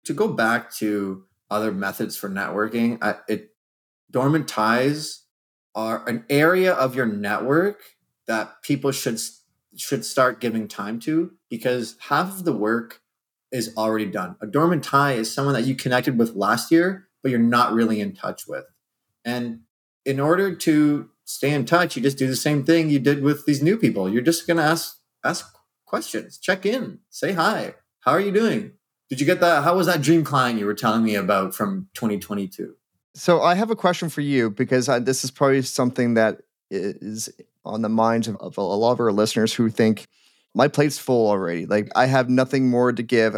[0.04, 3.50] to go back to other methods for networking, I, it
[4.10, 5.24] dormant ties
[5.74, 7.80] are an area of your network
[8.26, 9.20] that people should
[9.76, 13.02] should start giving time to because half of the work
[13.52, 14.36] is already done.
[14.40, 18.00] A dormant tie is someone that you connected with last year, but you're not really
[18.00, 18.64] in touch with.
[19.24, 19.60] And
[20.04, 21.96] in order to stay in touch.
[21.96, 24.08] You just do the same thing you did with these new people.
[24.08, 25.54] You're just to ask ask
[25.84, 27.74] questions, check in, say hi.
[28.00, 28.72] How are you doing?
[29.08, 29.62] Did you get that?
[29.62, 32.74] How was that dream client you were telling me about from 2022?
[33.14, 37.30] So I have a question for you because I, this is probably something that is
[37.64, 40.06] on the minds of, of a lot of our listeners who think
[40.54, 41.66] my plate's full already.
[41.66, 43.36] Like I have nothing more to give.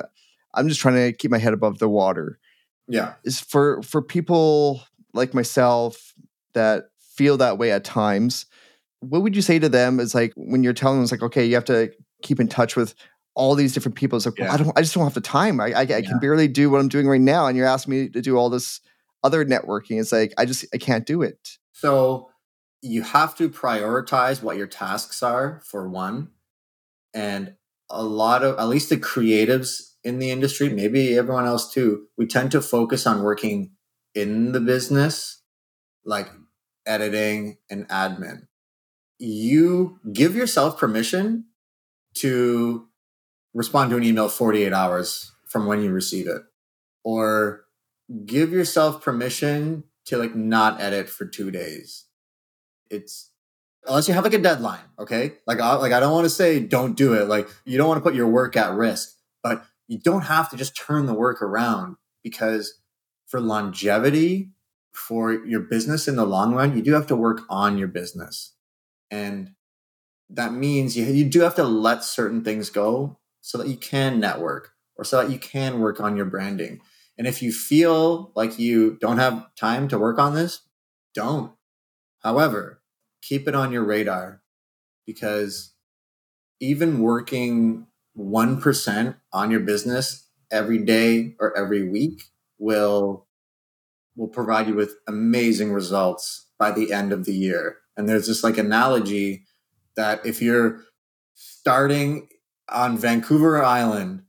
[0.54, 2.38] I'm just trying to keep my head above the water.
[2.88, 3.14] Yeah.
[3.24, 6.14] Is for for people like myself
[6.54, 8.46] that feel that way at times,
[9.00, 11.44] what would you say to them is like when you're telling them it's like, okay,
[11.44, 11.92] you have to
[12.22, 12.94] keep in touch with
[13.38, 14.16] all these different people.
[14.16, 14.46] It's like, yeah.
[14.46, 15.60] well, I don't, I just don't have the time.
[15.60, 16.00] I, I, I yeah.
[16.00, 17.46] can barely do what I'm doing right now.
[17.46, 18.80] And you're asking me to do all this
[19.22, 20.00] other networking.
[20.00, 21.38] It's like, I just, I can't do it.
[21.72, 22.30] So
[22.82, 26.30] you have to prioritize what your tasks are for one.
[27.14, 27.54] And
[27.88, 32.26] a lot of, at least the creatives in the industry, maybe everyone else too, we
[32.26, 33.70] tend to focus on working
[34.16, 35.42] in the business,
[36.04, 36.28] like
[36.86, 38.48] editing and admin.
[39.20, 41.44] You give yourself permission
[42.14, 42.87] to
[43.54, 46.42] respond to an email 48 hours from when you receive it
[47.04, 47.64] or
[48.26, 52.06] give yourself permission to like not edit for 2 days.
[52.90, 53.30] It's
[53.86, 55.34] unless you have like a deadline, okay?
[55.46, 57.28] Like I, like I don't want to say don't do it.
[57.28, 60.56] Like you don't want to put your work at risk, but you don't have to
[60.56, 62.80] just turn the work around because
[63.26, 64.50] for longevity
[64.92, 68.54] for your business in the long run, you do have to work on your business.
[69.10, 69.52] And
[70.28, 73.18] that means you, you do have to let certain things go
[73.48, 76.78] so that you can network or so that you can work on your branding.
[77.16, 80.68] And if you feel like you don't have time to work on this,
[81.14, 81.52] don't.
[82.18, 82.82] However,
[83.22, 84.42] keep it on your radar
[85.06, 85.72] because
[86.60, 87.86] even working
[88.18, 92.24] 1% on your business every day or every week
[92.58, 93.26] will
[94.14, 97.78] will provide you with amazing results by the end of the year.
[97.96, 99.46] And there's this like analogy
[99.96, 100.82] that if you're
[101.34, 102.28] starting
[102.70, 104.22] on Vancouver Island,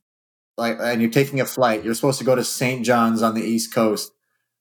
[0.57, 2.85] like and you're taking a flight, you're supposed to go to St.
[2.85, 4.11] John's on the East Coast,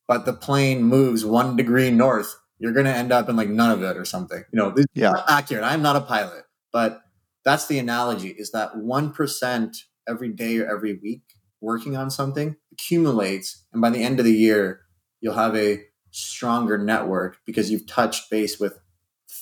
[0.06, 4.04] but the plane moves one degree north, you're gonna end up in like Nunavut or
[4.04, 4.44] something.
[4.52, 5.22] You know, this yeah.
[5.28, 5.64] accurate.
[5.64, 7.02] I'm not a pilot, but
[7.44, 9.76] that's the analogy is that 1%
[10.06, 11.22] every day or every week
[11.60, 14.82] working on something accumulates and by the end of the year
[15.20, 18.78] you'll have a stronger network because you've touched base with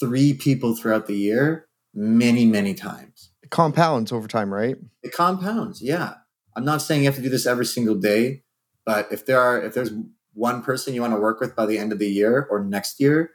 [0.01, 4.77] three people throughout the year many many times it compounds over time right?
[5.03, 6.15] It compounds yeah.
[6.57, 8.43] I'm not saying you have to do this every single day
[8.85, 9.93] but if there are if there's
[10.35, 13.01] one person you want to work with by the end of the year or next
[13.01, 13.31] year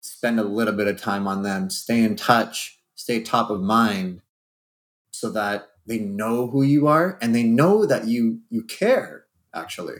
[0.00, 1.70] spend a little bit of time on them.
[1.70, 4.22] Stay in touch stay top of mind
[5.10, 9.24] so that they know who you are and they know that you you care
[9.54, 9.96] actually.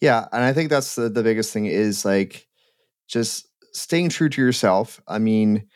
[0.00, 2.46] Yeah and i think that's the, the biggest thing is like
[3.08, 5.02] just staying true to yourself.
[5.06, 5.66] I mean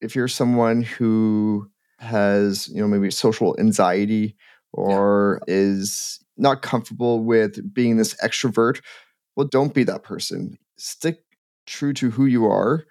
[0.00, 4.36] if you're someone who has you know maybe social anxiety
[4.72, 5.54] or yeah.
[5.54, 8.80] is not comfortable with being this extrovert
[9.36, 11.22] well don't be that person stick
[11.66, 12.84] true to who you are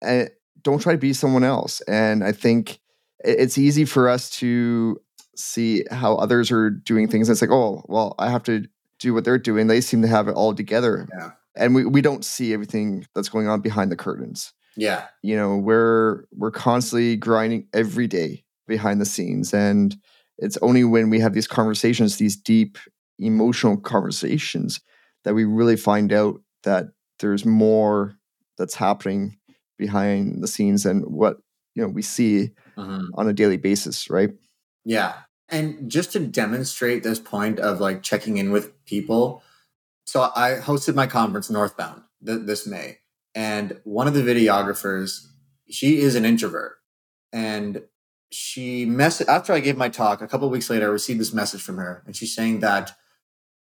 [0.00, 0.30] and
[0.62, 2.78] don't try to be someone else and i think
[3.24, 5.00] it's easy for us to
[5.38, 7.28] see how others are doing things.
[7.28, 8.66] It's like, oh, well, I have to
[8.98, 9.66] do what they're doing.
[9.66, 11.08] They seem to have it all together.
[11.16, 11.30] Yeah.
[11.56, 14.52] And we, we don't see everything that's going on behind the curtains.
[14.78, 15.06] Yeah.
[15.22, 19.52] You know, we're we're constantly grinding every day behind the scenes.
[19.52, 19.96] And
[20.38, 22.78] it's only when we have these conversations, these deep
[23.18, 24.80] emotional conversations,
[25.24, 26.86] that we really find out that
[27.18, 28.16] there's more
[28.56, 29.38] that's happening
[29.78, 31.38] behind the scenes and what
[31.74, 33.06] you know we see mm-hmm.
[33.14, 34.30] on a daily basis, right?
[34.84, 35.14] Yeah.
[35.48, 39.42] And just to demonstrate this point of like checking in with people,
[40.04, 42.98] so I hosted my conference Northbound th- this May,
[43.38, 45.24] and one of the videographers,
[45.70, 46.72] she is an introvert,
[47.32, 47.82] and
[48.32, 50.20] she messaged after I gave my talk.
[50.20, 52.96] A couple weeks later, I received this message from her, and she's saying that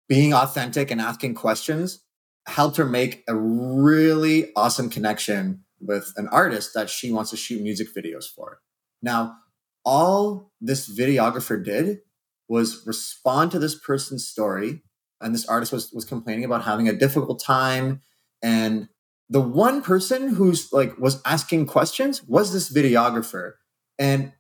[0.08, 2.04] being authentic and asking questions
[2.46, 7.64] helped her make a really awesome connection with an artist that she wants to shoot
[7.64, 8.60] music videos for.
[9.02, 9.36] Now,
[9.84, 12.02] all this videographer did
[12.48, 14.84] was respond to this person's story
[15.20, 18.04] and this artist was was complaining about having a difficult time
[18.44, 18.90] and
[19.30, 23.54] the one person who's like was asking questions was this videographer
[23.98, 24.34] and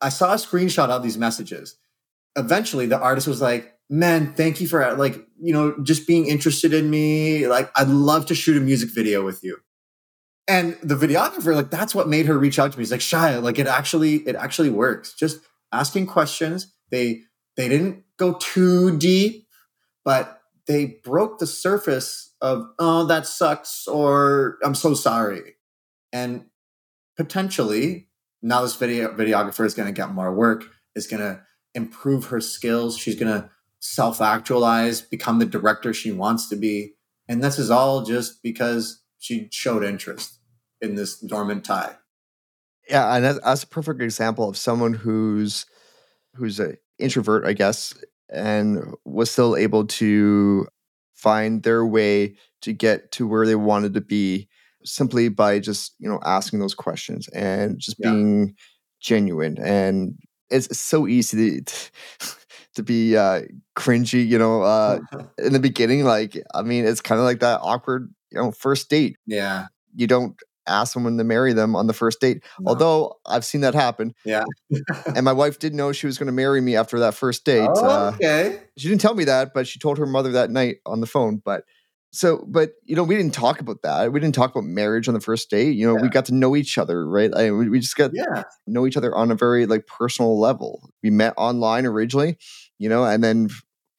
[0.00, 1.76] i saw a screenshot of these messages
[2.36, 6.74] eventually the artist was like man thank you for like you know just being interested
[6.74, 9.56] in me like i'd love to shoot a music video with you
[10.48, 12.82] and the videographer, like that's what made her reach out to me.
[12.82, 15.12] He's like, Shyah, like it actually, it actually works.
[15.12, 15.40] Just
[15.72, 16.72] asking questions.
[16.90, 17.22] They
[17.56, 19.48] they didn't go too deep,
[20.04, 20.35] but
[20.66, 25.56] they broke the surface of, oh, that sucks, or I'm so sorry.
[26.12, 26.46] And
[27.16, 28.08] potentially
[28.42, 30.64] now this video videographer is going to get more work,
[30.94, 31.42] is going to
[31.74, 32.98] improve her skills.
[32.98, 33.50] She's going to
[33.80, 36.94] self-actualize, become the director she wants to be.
[37.28, 40.38] And this is all just because she showed interest
[40.80, 41.96] in this dormant tie.
[42.88, 45.66] Yeah, and that's, a perfect example of someone who's
[46.34, 47.94] who's an introvert, I guess,
[48.30, 50.66] and was still able to
[51.14, 54.48] find their way to get to where they wanted to be
[54.84, 58.10] simply by just you know asking those questions and just yeah.
[58.10, 58.54] being
[59.00, 60.16] genuine and
[60.50, 61.90] it's so easy to
[62.74, 63.42] to be uh
[63.74, 65.00] cringy, you know, uh
[65.38, 66.04] in the beginning.
[66.04, 69.16] Like, I mean, it's kind of like that awkward, you know, first date.
[69.26, 69.66] Yeah.
[69.94, 72.42] You don't ask someone to marry them on the first date.
[72.60, 72.70] No.
[72.70, 74.14] Although I've seen that happen.
[74.24, 74.44] Yeah.
[75.14, 77.68] and my wife didn't know she was going to marry me after that first date.
[77.72, 78.56] Oh, uh, okay.
[78.56, 81.06] Uh, she didn't tell me that, but she told her mother that night on the
[81.06, 81.42] phone.
[81.44, 81.64] But
[82.16, 84.12] so, but you know, we didn't talk about that.
[84.12, 85.76] We didn't talk about marriage on the first date.
[85.76, 86.02] You know, yeah.
[86.02, 87.30] we got to know each other, right?
[87.30, 88.44] Like, we just got yeah.
[88.66, 90.88] know each other on a very like personal level.
[91.02, 92.38] We met online originally,
[92.78, 93.50] you know, and then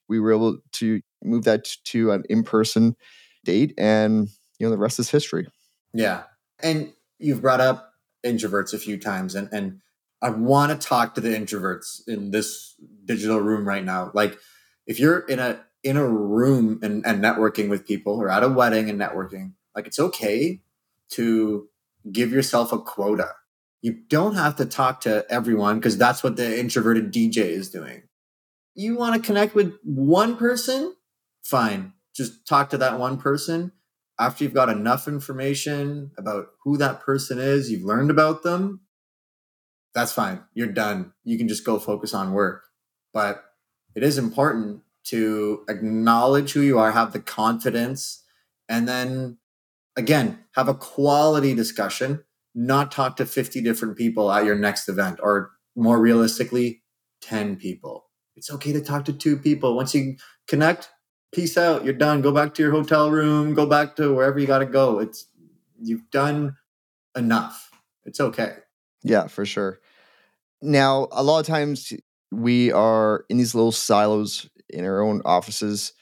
[0.09, 2.95] we were able to move that to an in-person
[3.43, 5.47] date, and you know, the rest is history.
[5.93, 6.23] Yeah,
[6.61, 7.93] and you've brought up
[8.25, 9.81] introverts a few times, and and
[10.21, 14.11] I want to talk to the introverts in this digital room right now.
[14.13, 14.37] Like,
[14.85, 18.49] if you're in a in a room and, and networking with people, or at a
[18.49, 20.61] wedding and networking, like it's okay
[21.11, 21.67] to
[22.11, 23.33] give yourself a quota.
[23.81, 28.03] You don't have to talk to everyone because that's what the introverted DJ is doing.
[28.73, 30.95] You want to connect with one person?
[31.43, 31.93] Fine.
[32.13, 33.71] Just talk to that one person
[34.19, 38.81] after you've got enough information about who that person is, you've learned about them,
[39.93, 40.43] that's fine.
[40.53, 41.13] You're done.
[41.23, 42.65] You can just go focus on work.
[43.13, 43.43] But
[43.95, 48.23] it is important to acknowledge who you are, have the confidence,
[48.67, 49.37] and then
[49.95, 55.19] again, have a quality discussion, not talk to 50 different people at your next event,
[55.21, 56.83] or more realistically,
[57.21, 58.05] 10 people.
[58.35, 59.75] It's okay to talk to two people.
[59.75, 60.89] Once you connect,
[61.33, 61.83] peace out.
[61.83, 62.21] You're done.
[62.21, 63.53] Go back to your hotel room.
[63.53, 64.99] Go back to wherever you got to go.
[64.99, 65.27] It's
[65.79, 66.55] you've done
[67.15, 67.71] enough.
[68.05, 68.55] It's okay.
[69.03, 69.79] Yeah, for sure.
[70.61, 71.93] Now, a lot of times
[72.31, 75.93] we are in these little silos in our own offices,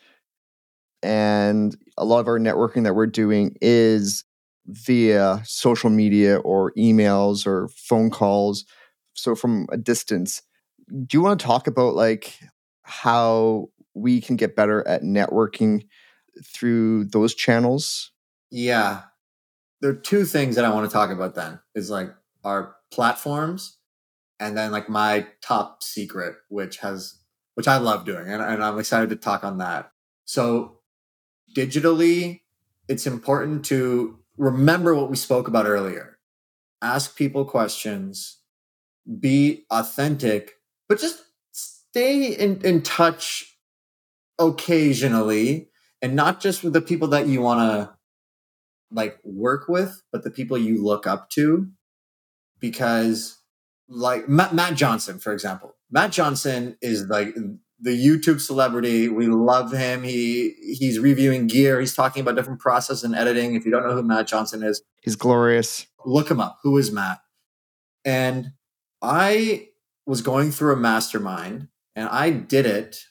[1.03, 4.23] and a lot of our networking that we're doing is
[4.67, 8.65] via social media or emails or phone calls.
[9.13, 10.41] So from a distance.
[10.89, 12.39] Do you want to talk about like
[12.83, 15.87] how we can get better at networking
[16.43, 18.11] through those channels?
[18.51, 19.03] Yeah.
[19.81, 23.77] There are two things that I want to talk about then is like our platforms
[24.39, 27.19] and then like my top secret, which has
[27.55, 29.91] which I love doing and, and I'm excited to talk on that.
[30.25, 30.79] So
[31.55, 32.41] digitally,
[32.89, 36.17] it's important to remember what we spoke about earlier.
[36.81, 38.39] Ask people questions,
[39.19, 40.55] be authentic,
[40.89, 43.54] but just stay in, in touch
[44.39, 45.69] occasionally
[46.01, 47.95] and not just with the people that you want to
[48.91, 51.69] like work with but the people you look up to.
[52.59, 53.41] Because
[53.87, 55.75] like Matt, Matt Johnson for example.
[55.91, 57.35] Matt Johnson is like
[57.79, 59.09] the YouTube celebrity.
[59.09, 60.03] We love him.
[60.03, 61.79] He he's reviewing gear.
[61.79, 63.55] He's talking about different process and editing.
[63.55, 65.87] If you don't know who Matt Johnson is he's glorious.
[66.05, 66.59] look him up.
[66.63, 67.19] Who is Matt?
[68.03, 68.51] And
[69.01, 69.69] I
[70.05, 73.05] was going through a mastermind and I did it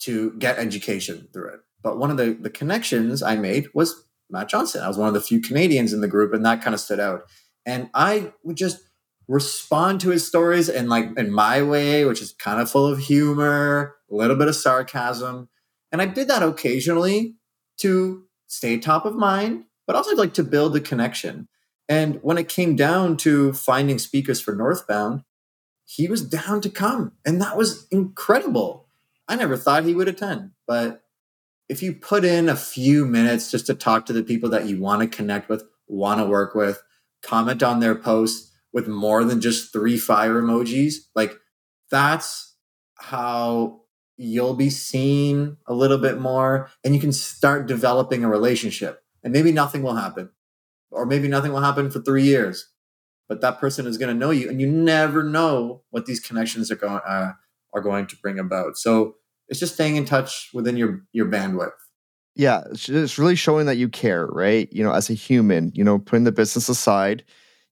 [0.00, 1.60] to get education through it.
[1.82, 4.82] But one of the, the connections I made was Matt Johnson.
[4.82, 7.00] I was one of the few Canadians in the group, and that kind of stood
[7.00, 7.22] out.
[7.64, 8.80] And I would just
[9.26, 12.98] respond to his stories in like in my way, which is kind of full of
[12.98, 15.48] humor, a little bit of sarcasm.
[15.92, 17.36] And I did that occasionally
[17.78, 21.48] to stay top of mind, but also like to build a connection.
[21.88, 25.22] And when it came down to finding speakers for Northbound,
[25.84, 27.12] he was down to come.
[27.24, 28.87] And that was incredible.
[29.28, 31.02] I never thought he would attend, but
[31.68, 34.80] if you put in a few minutes just to talk to the people that you
[34.80, 36.82] want to connect with, want to work with,
[37.22, 41.38] comment on their posts with more than just three fire emojis, like
[41.90, 42.56] that's
[42.96, 43.82] how
[44.16, 49.02] you'll be seen a little bit more and you can start developing a relationship.
[49.22, 50.30] And maybe nothing will happen,
[50.90, 52.70] or maybe nothing will happen for three years,
[53.28, 56.70] but that person is going to know you, and you never know what these connections
[56.70, 57.32] are going uh,
[57.74, 58.76] are going to bring about.
[58.76, 59.16] So
[59.48, 61.72] it's just staying in touch within your your bandwidth.
[62.34, 64.68] Yeah, it's really showing that you care, right?
[64.72, 67.24] You know, as a human, you know, putting the business aside,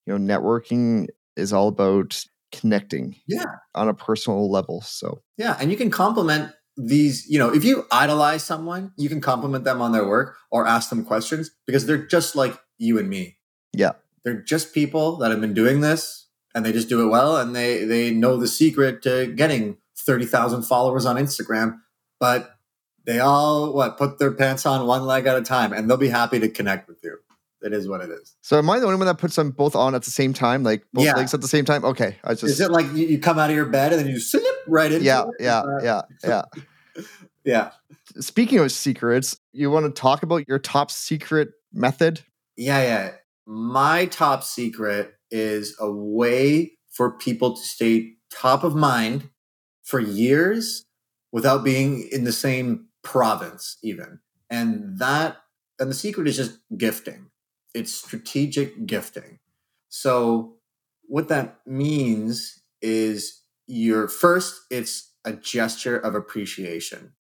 [0.07, 3.17] you know, networking is all about connecting.
[3.29, 3.45] Yeah.
[3.75, 4.81] On a personal level.
[4.81, 9.21] So Yeah, and you can compliment these, you know, if you idolize someone, you can
[9.21, 13.09] compliment them on their work or ask them questions because they're just like you and
[13.09, 13.39] me.
[13.73, 13.93] Yeah.
[14.25, 17.55] They're just people that have been doing this and they just do it well and
[17.55, 19.77] they they know the secret to getting
[20.07, 21.81] 30,000 followers on Instagram,
[22.19, 22.57] but
[23.05, 26.09] they all what put their pants on one leg at a time and they'll be
[26.09, 27.19] happy to connect with you.
[27.63, 28.37] It is what it is.
[28.43, 30.63] So am I the only one that puts them both on at the same time,
[30.63, 31.15] like both yeah.
[31.15, 31.85] legs at the same time?
[31.85, 34.21] Okay, I just is it like you, come out of your bed and then you
[34.21, 35.29] slip right into yeah, it?
[35.41, 37.03] Yeah, uh, yeah, yeah,
[37.45, 37.71] yeah.
[38.21, 42.21] Speaking of secrets, you want to talk about your top secret method?
[42.57, 43.11] Yeah, yeah.
[43.47, 49.31] My top secret is a way for people to stay top of mind
[49.87, 50.85] for years
[51.33, 54.19] without being in the same province, even.
[54.51, 55.37] And that,
[55.79, 57.31] and the secret is just gifting.
[57.73, 59.39] It's strategic gifting.
[59.89, 60.57] So,
[61.09, 67.13] what that means is your first, it's a gesture of appreciation.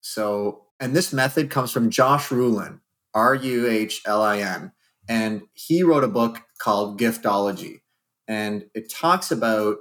[0.00, 2.80] So, and this method comes from Josh Ruhlin,
[3.12, 4.72] R U H L I N.
[5.08, 7.80] And he wrote a book called Giftology.
[8.26, 9.76] And it talks about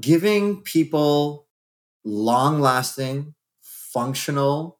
[0.00, 1.47] giving people
[2.04, 4.78] long lasting, functional,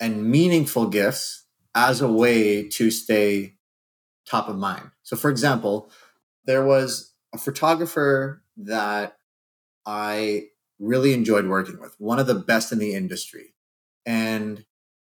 [0.00, 3.54] and meaningful gifts as a way to stay
[4.26, 4.90] top of mind.
[5.02, 5.90] So, for example,
[6.44, 9.16] there was a photographer that
[9.86, 10.44] I
[10.78, 13.54] really enjoyed working with, one of the best in the industry.
[14.04, 14.64] And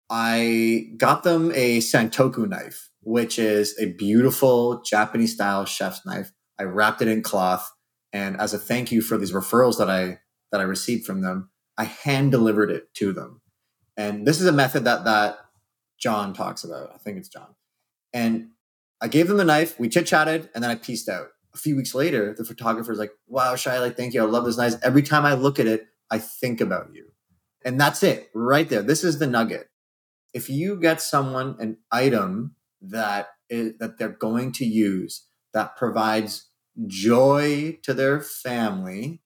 [0.08, 6.32] I got them a Santoku knife, which is a beautiful Japanese style chef's knife.
[6.58, 7.70] I wrapped it in cloth.
[8.12, 10.20] And as a thank you for these referrals that I
[10.52, 13.40] that I received from them, I hand delivered it to them.
[13.96, 15.38] And this is a method that that
[15.98, 16.90] John talks about.
[16.94, 17.54] I think it's John.
[18.12, 18.50] And
[19.00, 21.28] I gave them the knife, we chit-chatted, and then I pieced out.
[21.54, 24.22] A few weeks later, the photographer's like, wow, Shyah, like, thank you.
[24.22, 24.74] I love this knife.
[24.82, 27.12] Every time I look at it, I think about you.
[27.64, 28.82] And that's it right there.
[28.82, 29.68] This is the nugget
[30.36, 36.50] if you get someone an item that is, that they're going to use that provides
[36.86, 39.22] joy to their family,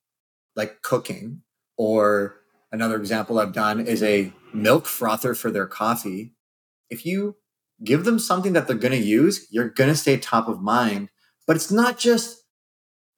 [0.57, 1.43] like cooking,
[1.77, 2.37] or
[2.73, 6.35] another example I've done is a milk frother for their coffee.
[6.89, 7.37] If you
[7.83, 11.09] give them something that they're going to use, you're going to stay top of mind.
[11.47, 12.45] But it's not just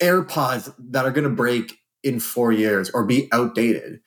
[0.00, 4.00] AirPods that are going to break in four years or be outdated.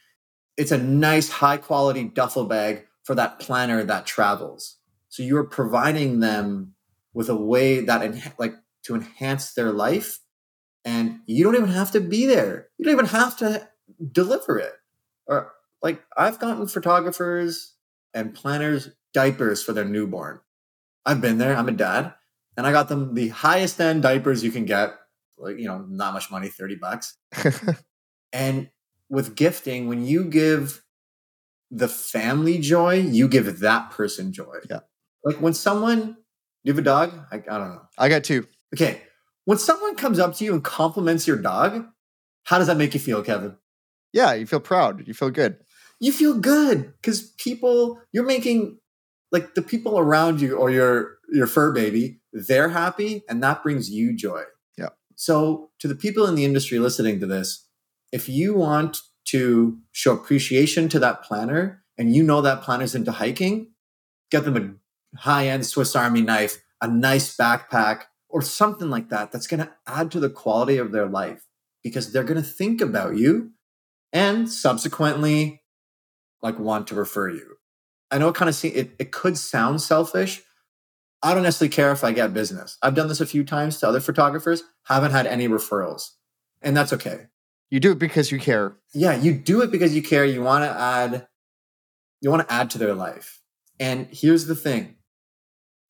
[0.58, 4.78] It's a nice, high quality duffel bag for that planner that travels.
[5.10, 6.74] So you're providing them
[7.14, 10.20] with a way that like to enhance their life
[10.86, 12.70] and you don't even have to be there.
[12.78, 13.68] You don't even have to
[14.12, 14.74] deliver it.
[15.28, 17.74] Or like I've gotten photographers
[18.14, 20.40] and planners diapers for their newborn.
[21.06, 21.56] I've been there.
[21.56, 22.14] I'm a dad
[22.58, 24.94] and I got them the highest end diapers you can get.
[25.38, 27.18] Like, you know, not much money, 30 bucks.
[28.34, 28.70] and
[29.10, 30.84] with gifting, when you give
[31.72, 34.58] the family joy, you give that person joy.
[34.70, 34.80] Yeah.
[35.24, 36.18] Like when someone,
[36.64, 37.12] you have a dog?
[37.32, 37.82] I, I don't know.
[37.98, 38.48] I got two.
[38.74, 39.02] Okay.
[39.46, 41.86] When someone comes up to you and compliments your dog,
[42.44, 43.56] how does that make you feel, Kevin?
[44.14, 45.08] Yeah, you feel proud.
[45.08, 45.58] You feel good.
[46.00, 48.80] You feel good because people, you're making
[49.32, 53.90] like the people around you or your your fur baby, they're happy and that brings
[53.90, 54.44] you joy.
[54.78, 54.90] Yeah.
[55.16, 57.68] So to the people in the industry listening to this,
[58.12, 63.12] if you want to show appreciation to that planner and you know that planner's into
[63.12, 63.72] hiking,
[64.32, 64.80] get them
[65.16, 68.04] a high end Swiss Army knife, a nice backpack,
[68.36, 71.48] or something like that that's going to add to the quality of their life
[71.82, 73.52] because they're going to think about you
[74.12, 75.64] and subsequently
[76.42, 77.56] like want to refer you.
[78.12, 80.42] I know it kind of see it, it could sound selfish.
[81.24, 82.78] I don't necessarily care if I get business.
[82.82, 86.10] I've done this a few times to other photographers, haven't had any referrals.
[86.62, 87.28] And that's okay.
[87.70, 88.76] You do it because you care.
[88.94, 90.26] Yeah, you do it because you care.
[90.26, 91.26] You want to add
[92.20, 93.40] you want to add to their life.
[93.80, 94.96] And here's the thing.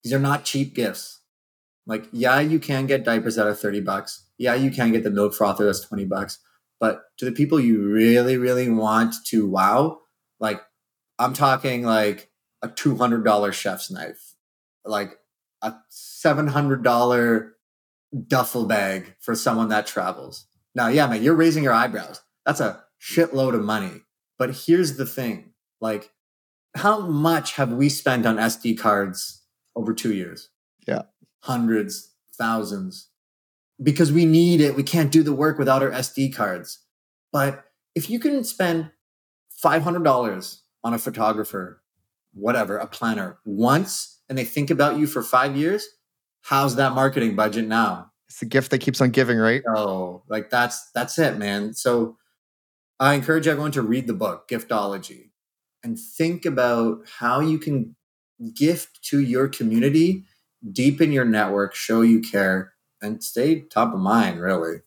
[0.04, 1.22] These are not cheap gifts.
[1.88, 4.26] Like, yeah, you can get diapers that are 30 bucks.
[4.38, 6.40] Yeah, you can get the milk frother that's 20 bucks.
[6.80, 10.00] But to the people you really, really want to wow,
[10.40, 10.62] like
[11.20, 12.32] I'm talking like
[12.62, 14.36] a $200 chef's knife,
[14.84, 15.20] like
[15.62, 17.52] a $700
[18.28, 20.48] duffel bag for someone that travels.
[20.74, 22.22] Now, yeah, man, you're raising your eyebrows.
[22.46, 24.02] That's a shitload of money.
[24.38, 26.12] But here's the thing like,
[26.76, 29.44] how much have we spent on SD cards
[29.76, 30.50] over two years?
[31.46, 33.10] Hundreds, thousands.
[33.82, 34.76] Because we need it.
[34.76, 36.80] We can't do the work without our SD cards.
[37.32, 38.90] But if you can spend
[39.64, 41.84] $500 on a photographer,
[42.34, 45.88] whatever, a planner once, and they think about you for five years,
[46.42, 48.12] how's that marketing budget now?
[48.28, 49.62] It's the gift that keeps on giving, right?
[49.76, 51.74] Oh, like that's that's it, man.
[51.76, 52.18] So
[53.00, 55.30] I encourage everyone to read the book, Giftology,
[55.84, 57.96] and think about how you can
[58.56, 60.26] gift to your community,
[60.72, 64.78] deepen your network, show you care, and stay top of mind, really.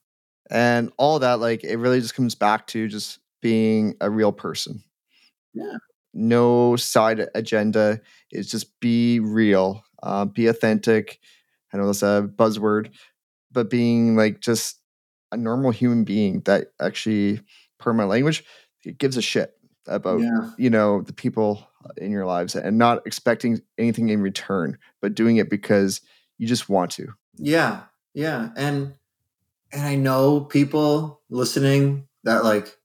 [0.50, 4.82] And all that, like it really just comes back to just being a real person.
[5.54, 5.76] Yeah.
[6.14, 8.00] No side agenda.
[8.30, 11.20] It's just be real, uh, be authentic.
[11.72, 12.90] I know that's a buzzword,
[13.52, 14.80] but being like just
[15.30, 17.40] a normal human being that actually,
[17.78, 18.42] per my language,
[18.84, 19.52] it gives a shit
[19.86, 20.50] about Yeah.
[20.58, 25.36] you know the people in your lives and not expecting anything in return, but doing
[25.36, 26.00] it because
[26.38, 27.14] you just want to.
[27.36, 27.82] Yeah.
[28.14, 28.50] Yeah.
[28.56, 28.94] And
[29.72, 32.76] and I know people listening that like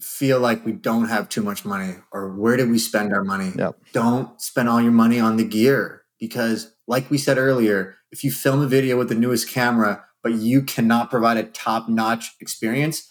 [0.00, 3.52] feel like we don't have too much money or where did we spend our money?
[3.56, 3.78] Yep.
[3.92, 8.30] Don't spend all your money on the gear because like we said earlier, if you
[8.30, 13.10] film a video with the newest camera but you cannot provide a top-notch experience,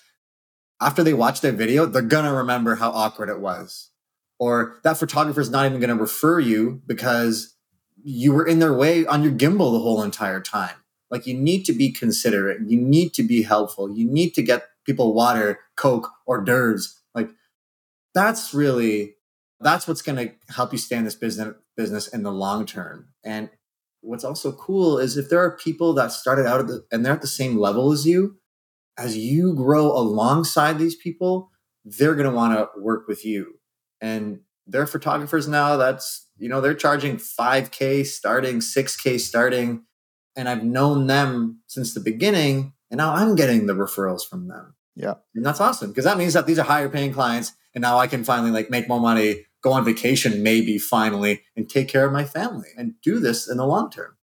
[0.81, 3.91] after they watch their video, they're going to remember how awkward it was.
[4.43, 7.55] Or that photographer is not even going to refer you because
[8.03, 10.75] you were in their way on your gimbal the whole entire time.
[11.09, 12.59] Like you need to be considerate.
[12.67, 13.89] You need to be helpful.
[13.89, 16.99] You need to get people water, Coke, or d'oeuvres.
[17.15, 17.29] Like
[18.13, 19.15] that's really
[19.61, 23.13] that's what's going to help you stay in this business business in the long term.
[23.23, 23.49] And
[24.01, 27.21] what's also cool is if there are people that started out the, and they're at
[27.21, 28.39] the same level as you,
[28.97, 31.49] as you grow alongside these people,
[31.85, 33.59] they're going to want to work with you.
[34.03, 39.85] And they're photographers now that's, you know, they're charging 5K starting, 6K starting.
[40.35, 42.73] And I've known them since the beginning.
[42.91, 44.75] And now I'm getting the referrals from them.
[44.95, 45.15] Yeah.
[45.33, 47.53] And that's awesome because that means that these are higher paying clients.
[47.73, 51.69] And now I can finally like make more money, go on vacation, maybe finally, and
[51.69, 54.17] take care of my family and do this in the long term.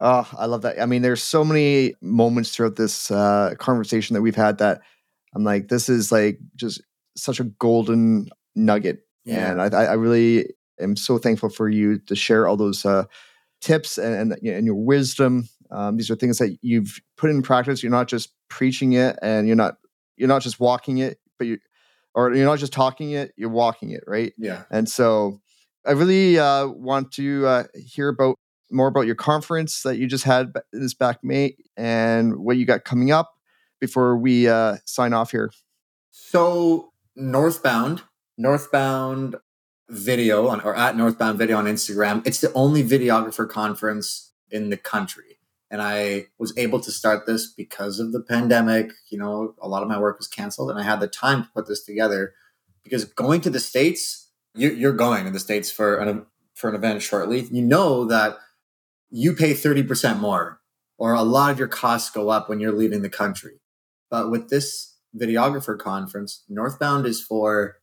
[0.00, 0.80] Oh, I love that.
[0.80, 4.80] I mean, there's so many moments throughout this uh, conversation that we've had that
[5.34, 6.80] I'm like, this is like just
[7.16, 9.00] such a golden nugget.
[9.28, 9.52] Yeah.
[9.52, 10.48] And I, I really
[10.80, 13.04] am so thankful for you to share all those uh,
[13.60, 15.48] tips and, and, and your wisdom.
[15.70, 17.82] Um, these are things that you've put in practice.
[17.82, 19.76] You're not just preaching it and you're not
[20.16, 21.58] you're not just walking it, but you
[22.14, 24.32] or you're not just talking it, you're walking it, right?
[24.38, 24.64] Yeah.
[24.70, 25.40] And so
[25.86, 28.36] I really uh, want to uh, hear about
[28.70, 32.84] more about your conference that you just had this back May and what you got
[32.84, 33.34] coming up
[33.80, 35.50] before we uh, sign off here.
[36.10, 38.02] So Northbound,
[38.38, 39.36] Northbound
[39.90, 42.26] video on or at Northbound Video on Instagram.
[42.26, 45.38] It's the only videographer conference in the country.
[45.70, 48.92] And I was able to start this because of the pandemic.
[49.10, 51.50] You know, a lot of my work was canceled and I had the time to
[51.54, 52.32] put this together
[52.82, 57.02] because going to the States, you're going to the States for an, for an event
[57.02, 57.48] shortly.
[57.50, 58.38] You know that
[59.10, 60.60] you pay 30% more
[60.96, 63.60] or a lot of your costs go up when you're leaving the country.
[64.10, 67.76] But with this videographer conference, Northbound is for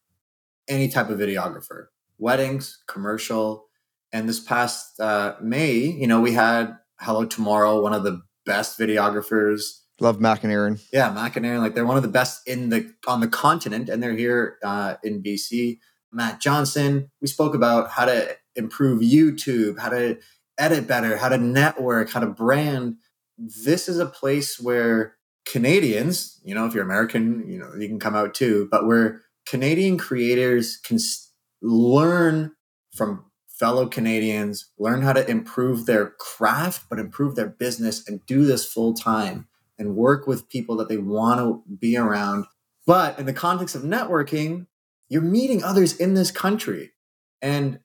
[0.67, 1.87] any type of videographer,
[2.17, 3.65] weddings, commercial.
[4.11, 8.79] And this past uh, May, you know, we had Hello Tomorrow, one of the best
[8.79, 9.81] videographers.
[9.99, 10.79] Love Mac and Aaron.
[10.91, 13.89] Yeah, Mac and Aaron, like they're one of the best in the on the continent,
[13.89, 15.79] and they're here uh, in BC.
[16.11, 17.11] Matt Johnson.
[17.21, 20.17] We spoke about how to improve YouTube, how to
[20.57, 22.95] edit better, how to network, how to brand.
[23.37, 27.99] This is a place where Canadians, you know, if you're American, you know, you can
[27.99, 30.97] come out too, but where Canadian creators can
[31.61, 32.51] learn
[32.95, 38.45] from fellow Canadians, learn how to improve their craft, but improve their business and do
[38.45, 42.45] this full time and work with people that they want to be around.
[42.85, 44.67] But in the context of networking,
[45.09, 46.91] you're meeting others in this country.
[47.41, 47.79] And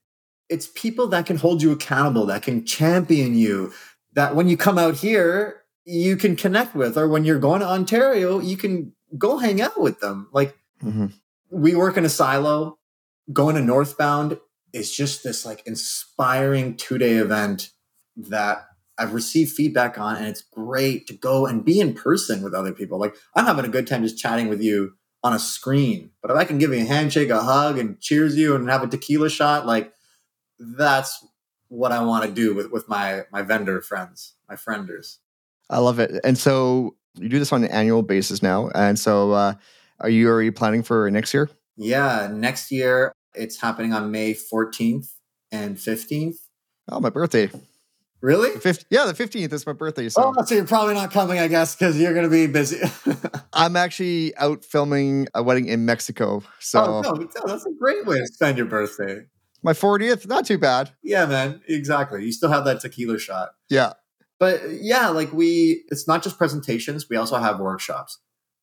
[0.49, 3.73] it's people that can hold you accountable, that can champion you,
[4.15, 7.67] that when you come out here, you can connect with, or when you're going to
[7.67, 10.29] Ontario, you can go hang out with them.
[10.33, 11.07] Like mm-hmm.
[11.51, 12.79] We work in a silo.
[13.33, 14.39] Going to Northbound
[14.73, 17.71] is just this like inspiring two day event
[18.17, 18.67] that
[18.99, 22.73] I've received feedback on, and it's great to go and be in person with other
[22.73, 22.99] people.
[22.99, 26.37] Like I'm having a good time just chatting with you on a screen, but if
[26.37, 29.29] I can give you a handshake, a hug, and cheers you and have a tequila
[29.31, 29.93] shot, like
[30.59, 31.25] that's
[31.69, 35.19] what I want to do with with my my vendor friends, my frienders.
[35.69, 36.21] I love it.
[36.25, 38.71] And so you do this on an annual basis now.
[38.75, 39.55] And so uh,
[40.01, 41.51] are you already planning for next year?
[41.77, 45.09] Yeah, next year it's happening on May 14th
[45.53, 46.37] and 15th.
[46.91, 47.51] Oh, my birthday.
[48.21, 48.51] Really?
[48.51, 50.09] The yeah, the 15th is my birthday.
[50.11, 50.35] So.
[50.37, 52.79] Oh, so you're probably not coming, I guess, because you're going to be busy.
[53.55, 56.43] I'm actually out filming a wedding in Mexico.
[56.59, 59.25] So oh, no, that's a great way to spend your birthday
[59.63, 60.91] my 40th, not too bad.
[61.03, 61.61] Yeah, man.
[61.69, 62.25] Exactly.
[62.25, 63.51] You still have that tequila shot.
[63.69, 63.95] Yeah.
[64.39, 68.19] But yeah, like we, it's not just presentations, we also have workshops.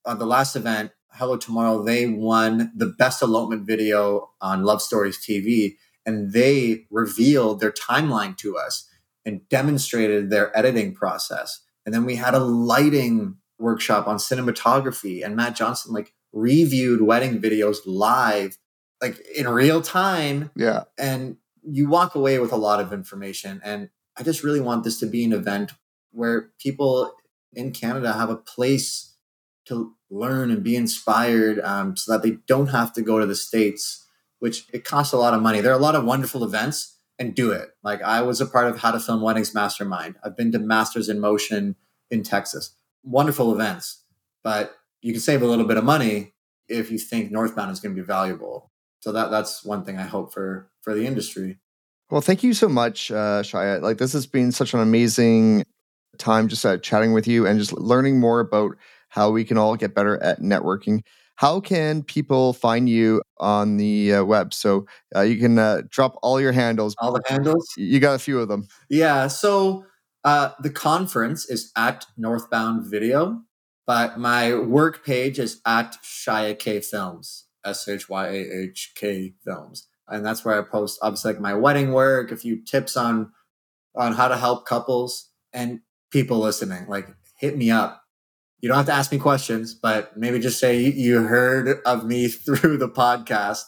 [0.05, 5.17] On the last event, Hello Tomorrow, they won the best elopement video on Love Stories
[5.17, 8.87] TV, and they revealed their timeline to us
[9.25, 11.61] and demonstrated their editing process.
[11.85, 17.41] And then we had a lighting workshop on cinematography, and Matt Johnson like reviewed wedding
[17.41, 18.57] videos live
[19.01, 20.51] like in real time.
[20.55, 20.83] Yeah.
[20.97, 23.61] And you walk away with a lot of information.
[23.63, 25.73] And I just really want this to be an event
[26.11, 27.13] where people
[27.53, 29.15] in Canada have a place
[29.65, 33.35] to learn and be inspired um, so that they don't have to go to the
[33.35, 34.05] States,
[34.39, 35.61] which it costs a lot of money.
[35.61, 37.69] There are a lot of wonderful events and do it.
[37.83, 40.15] Like I was a part of How to Film Weddings Mastermind.
[40.23, 41.75] I've been to Masters in Motion
[42.09, 42.75] in Texas.
[43.03, 44.03] Wonderful events,
[44.43, 46.33] but you can save a little bit of money
[46.67, 48.71] if you think northbound is going to be valuable.
[48.99, 51.59] So that that's one thing I hope for for the industry.
[52.09, 53.81] Well, thank you so much, uh, Shyah.
[53.81, 55.63] Like this has been such an amazing
[56.17, 58.75] time just uh, chatting with you and just learning more about
[59.17, 61.01] how we can all get better at networking.
[61.37, 64.53] How can people find you on the uh, web?
[64.53, 66.95] So uh, you can uh, drop all your handles.
[66.99, 67.67] All the handles.
[67.77, 68.67] You got a few of them.
[68.89, 69.27] Yeah.
[69.27, 69.85] So
[70.23, 73.41] uh, the conference is at Northbound Video,
[73.87, 79.33] but my work page is at Shyah K Films, S H Y A H K
[79.43, 83.31] Films, and that's where I post obviously like my wedding work, a few tips on
[83.95, 85.79] on how to help couples and
[86.11, 86.87] people listening.
[86.87, 87.07] Like
[87.39, 88.03] hit me up
[88.59, 92.27] you don't have to ask me questions, but maybe just say you heard of me
[92.27, 93.63] through the podcast.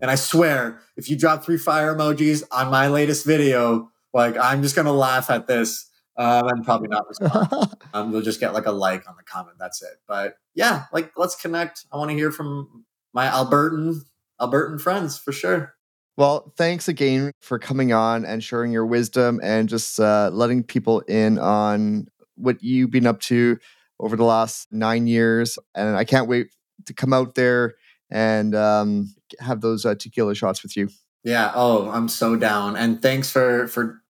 [0.00, 4.62] And I swear, if you drop three fire emojis on my latest video, like I'm
[4.62, 7.74] just gonna laugh at this um, and probably not respond.
[7.94, 9.56] um, you'll just get like a like on the comment.
[9.58, 9.98] That's it.
[10.06, 11.86] But yeah, like let's connect.
[11.92, 14.02] I want to hear from my Albertan
[14.40, 15.74] Albertan friends for sure.
[16.16, 21.00] Well, thanks again for coming on and sharing your wisdom and just uh, letting people
[21.02, 23.58] in on what you've been up to
[24.00, 25.58] over the last nine years.
[25.74, 26.48] And I can't wait
[26.86, 27.74] to come out there
[28.10, 30.88] and um, have those uh, tequila shots with you.
[31.24, 31.52] Yeah.
[31.54, 32.76] Oh, I'm so down.
[32.76, 34.02] And thanks for for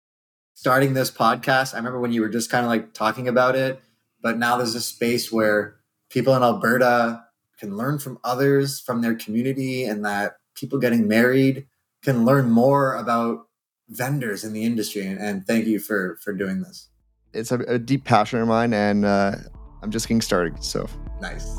[0.53, 1.73] starting this podcast.
[1.73, 3.81] I remember when you were just kind of like talking about it,
[4.21, 5.77] but now there's a space where
[6.09, 7.23] people in Alberta
[7.59, 11.67] can learn from others from their community and that people getting married
[12.03, 13.47] can learn more about
[13.89, 16.89] vendors in the industry and, and thank you for for doing this
[17.33, 19.35] it's a, a deep passion of mine and uh,
[19.81, 20.63] I'm just getting started.
[20.63, 20.87] So
[21.21, 21.57] nice.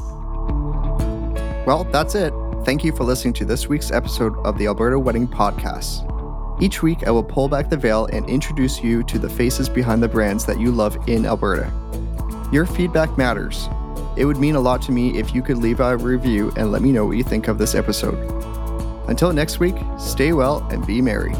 [1.66, 2.32] Well, that's it.
[2.64, 6.04] Thank you for listening to this week's episode of the Alberta Wedding Podcast.
[6.60, 10.02] Each week, I will pull back the veil and introduce you to the faces behind
[10.02, 11.72] the brands that you love in Alberta.
[12.52, 13.68] Your feedback matters.
[14.16, 16.82] It would mean a lot to me if you could leave a review and let
[16.82, 18.18] me know what you think of this episode.
[19.08, 21.34] Until next week, stay well and be merry.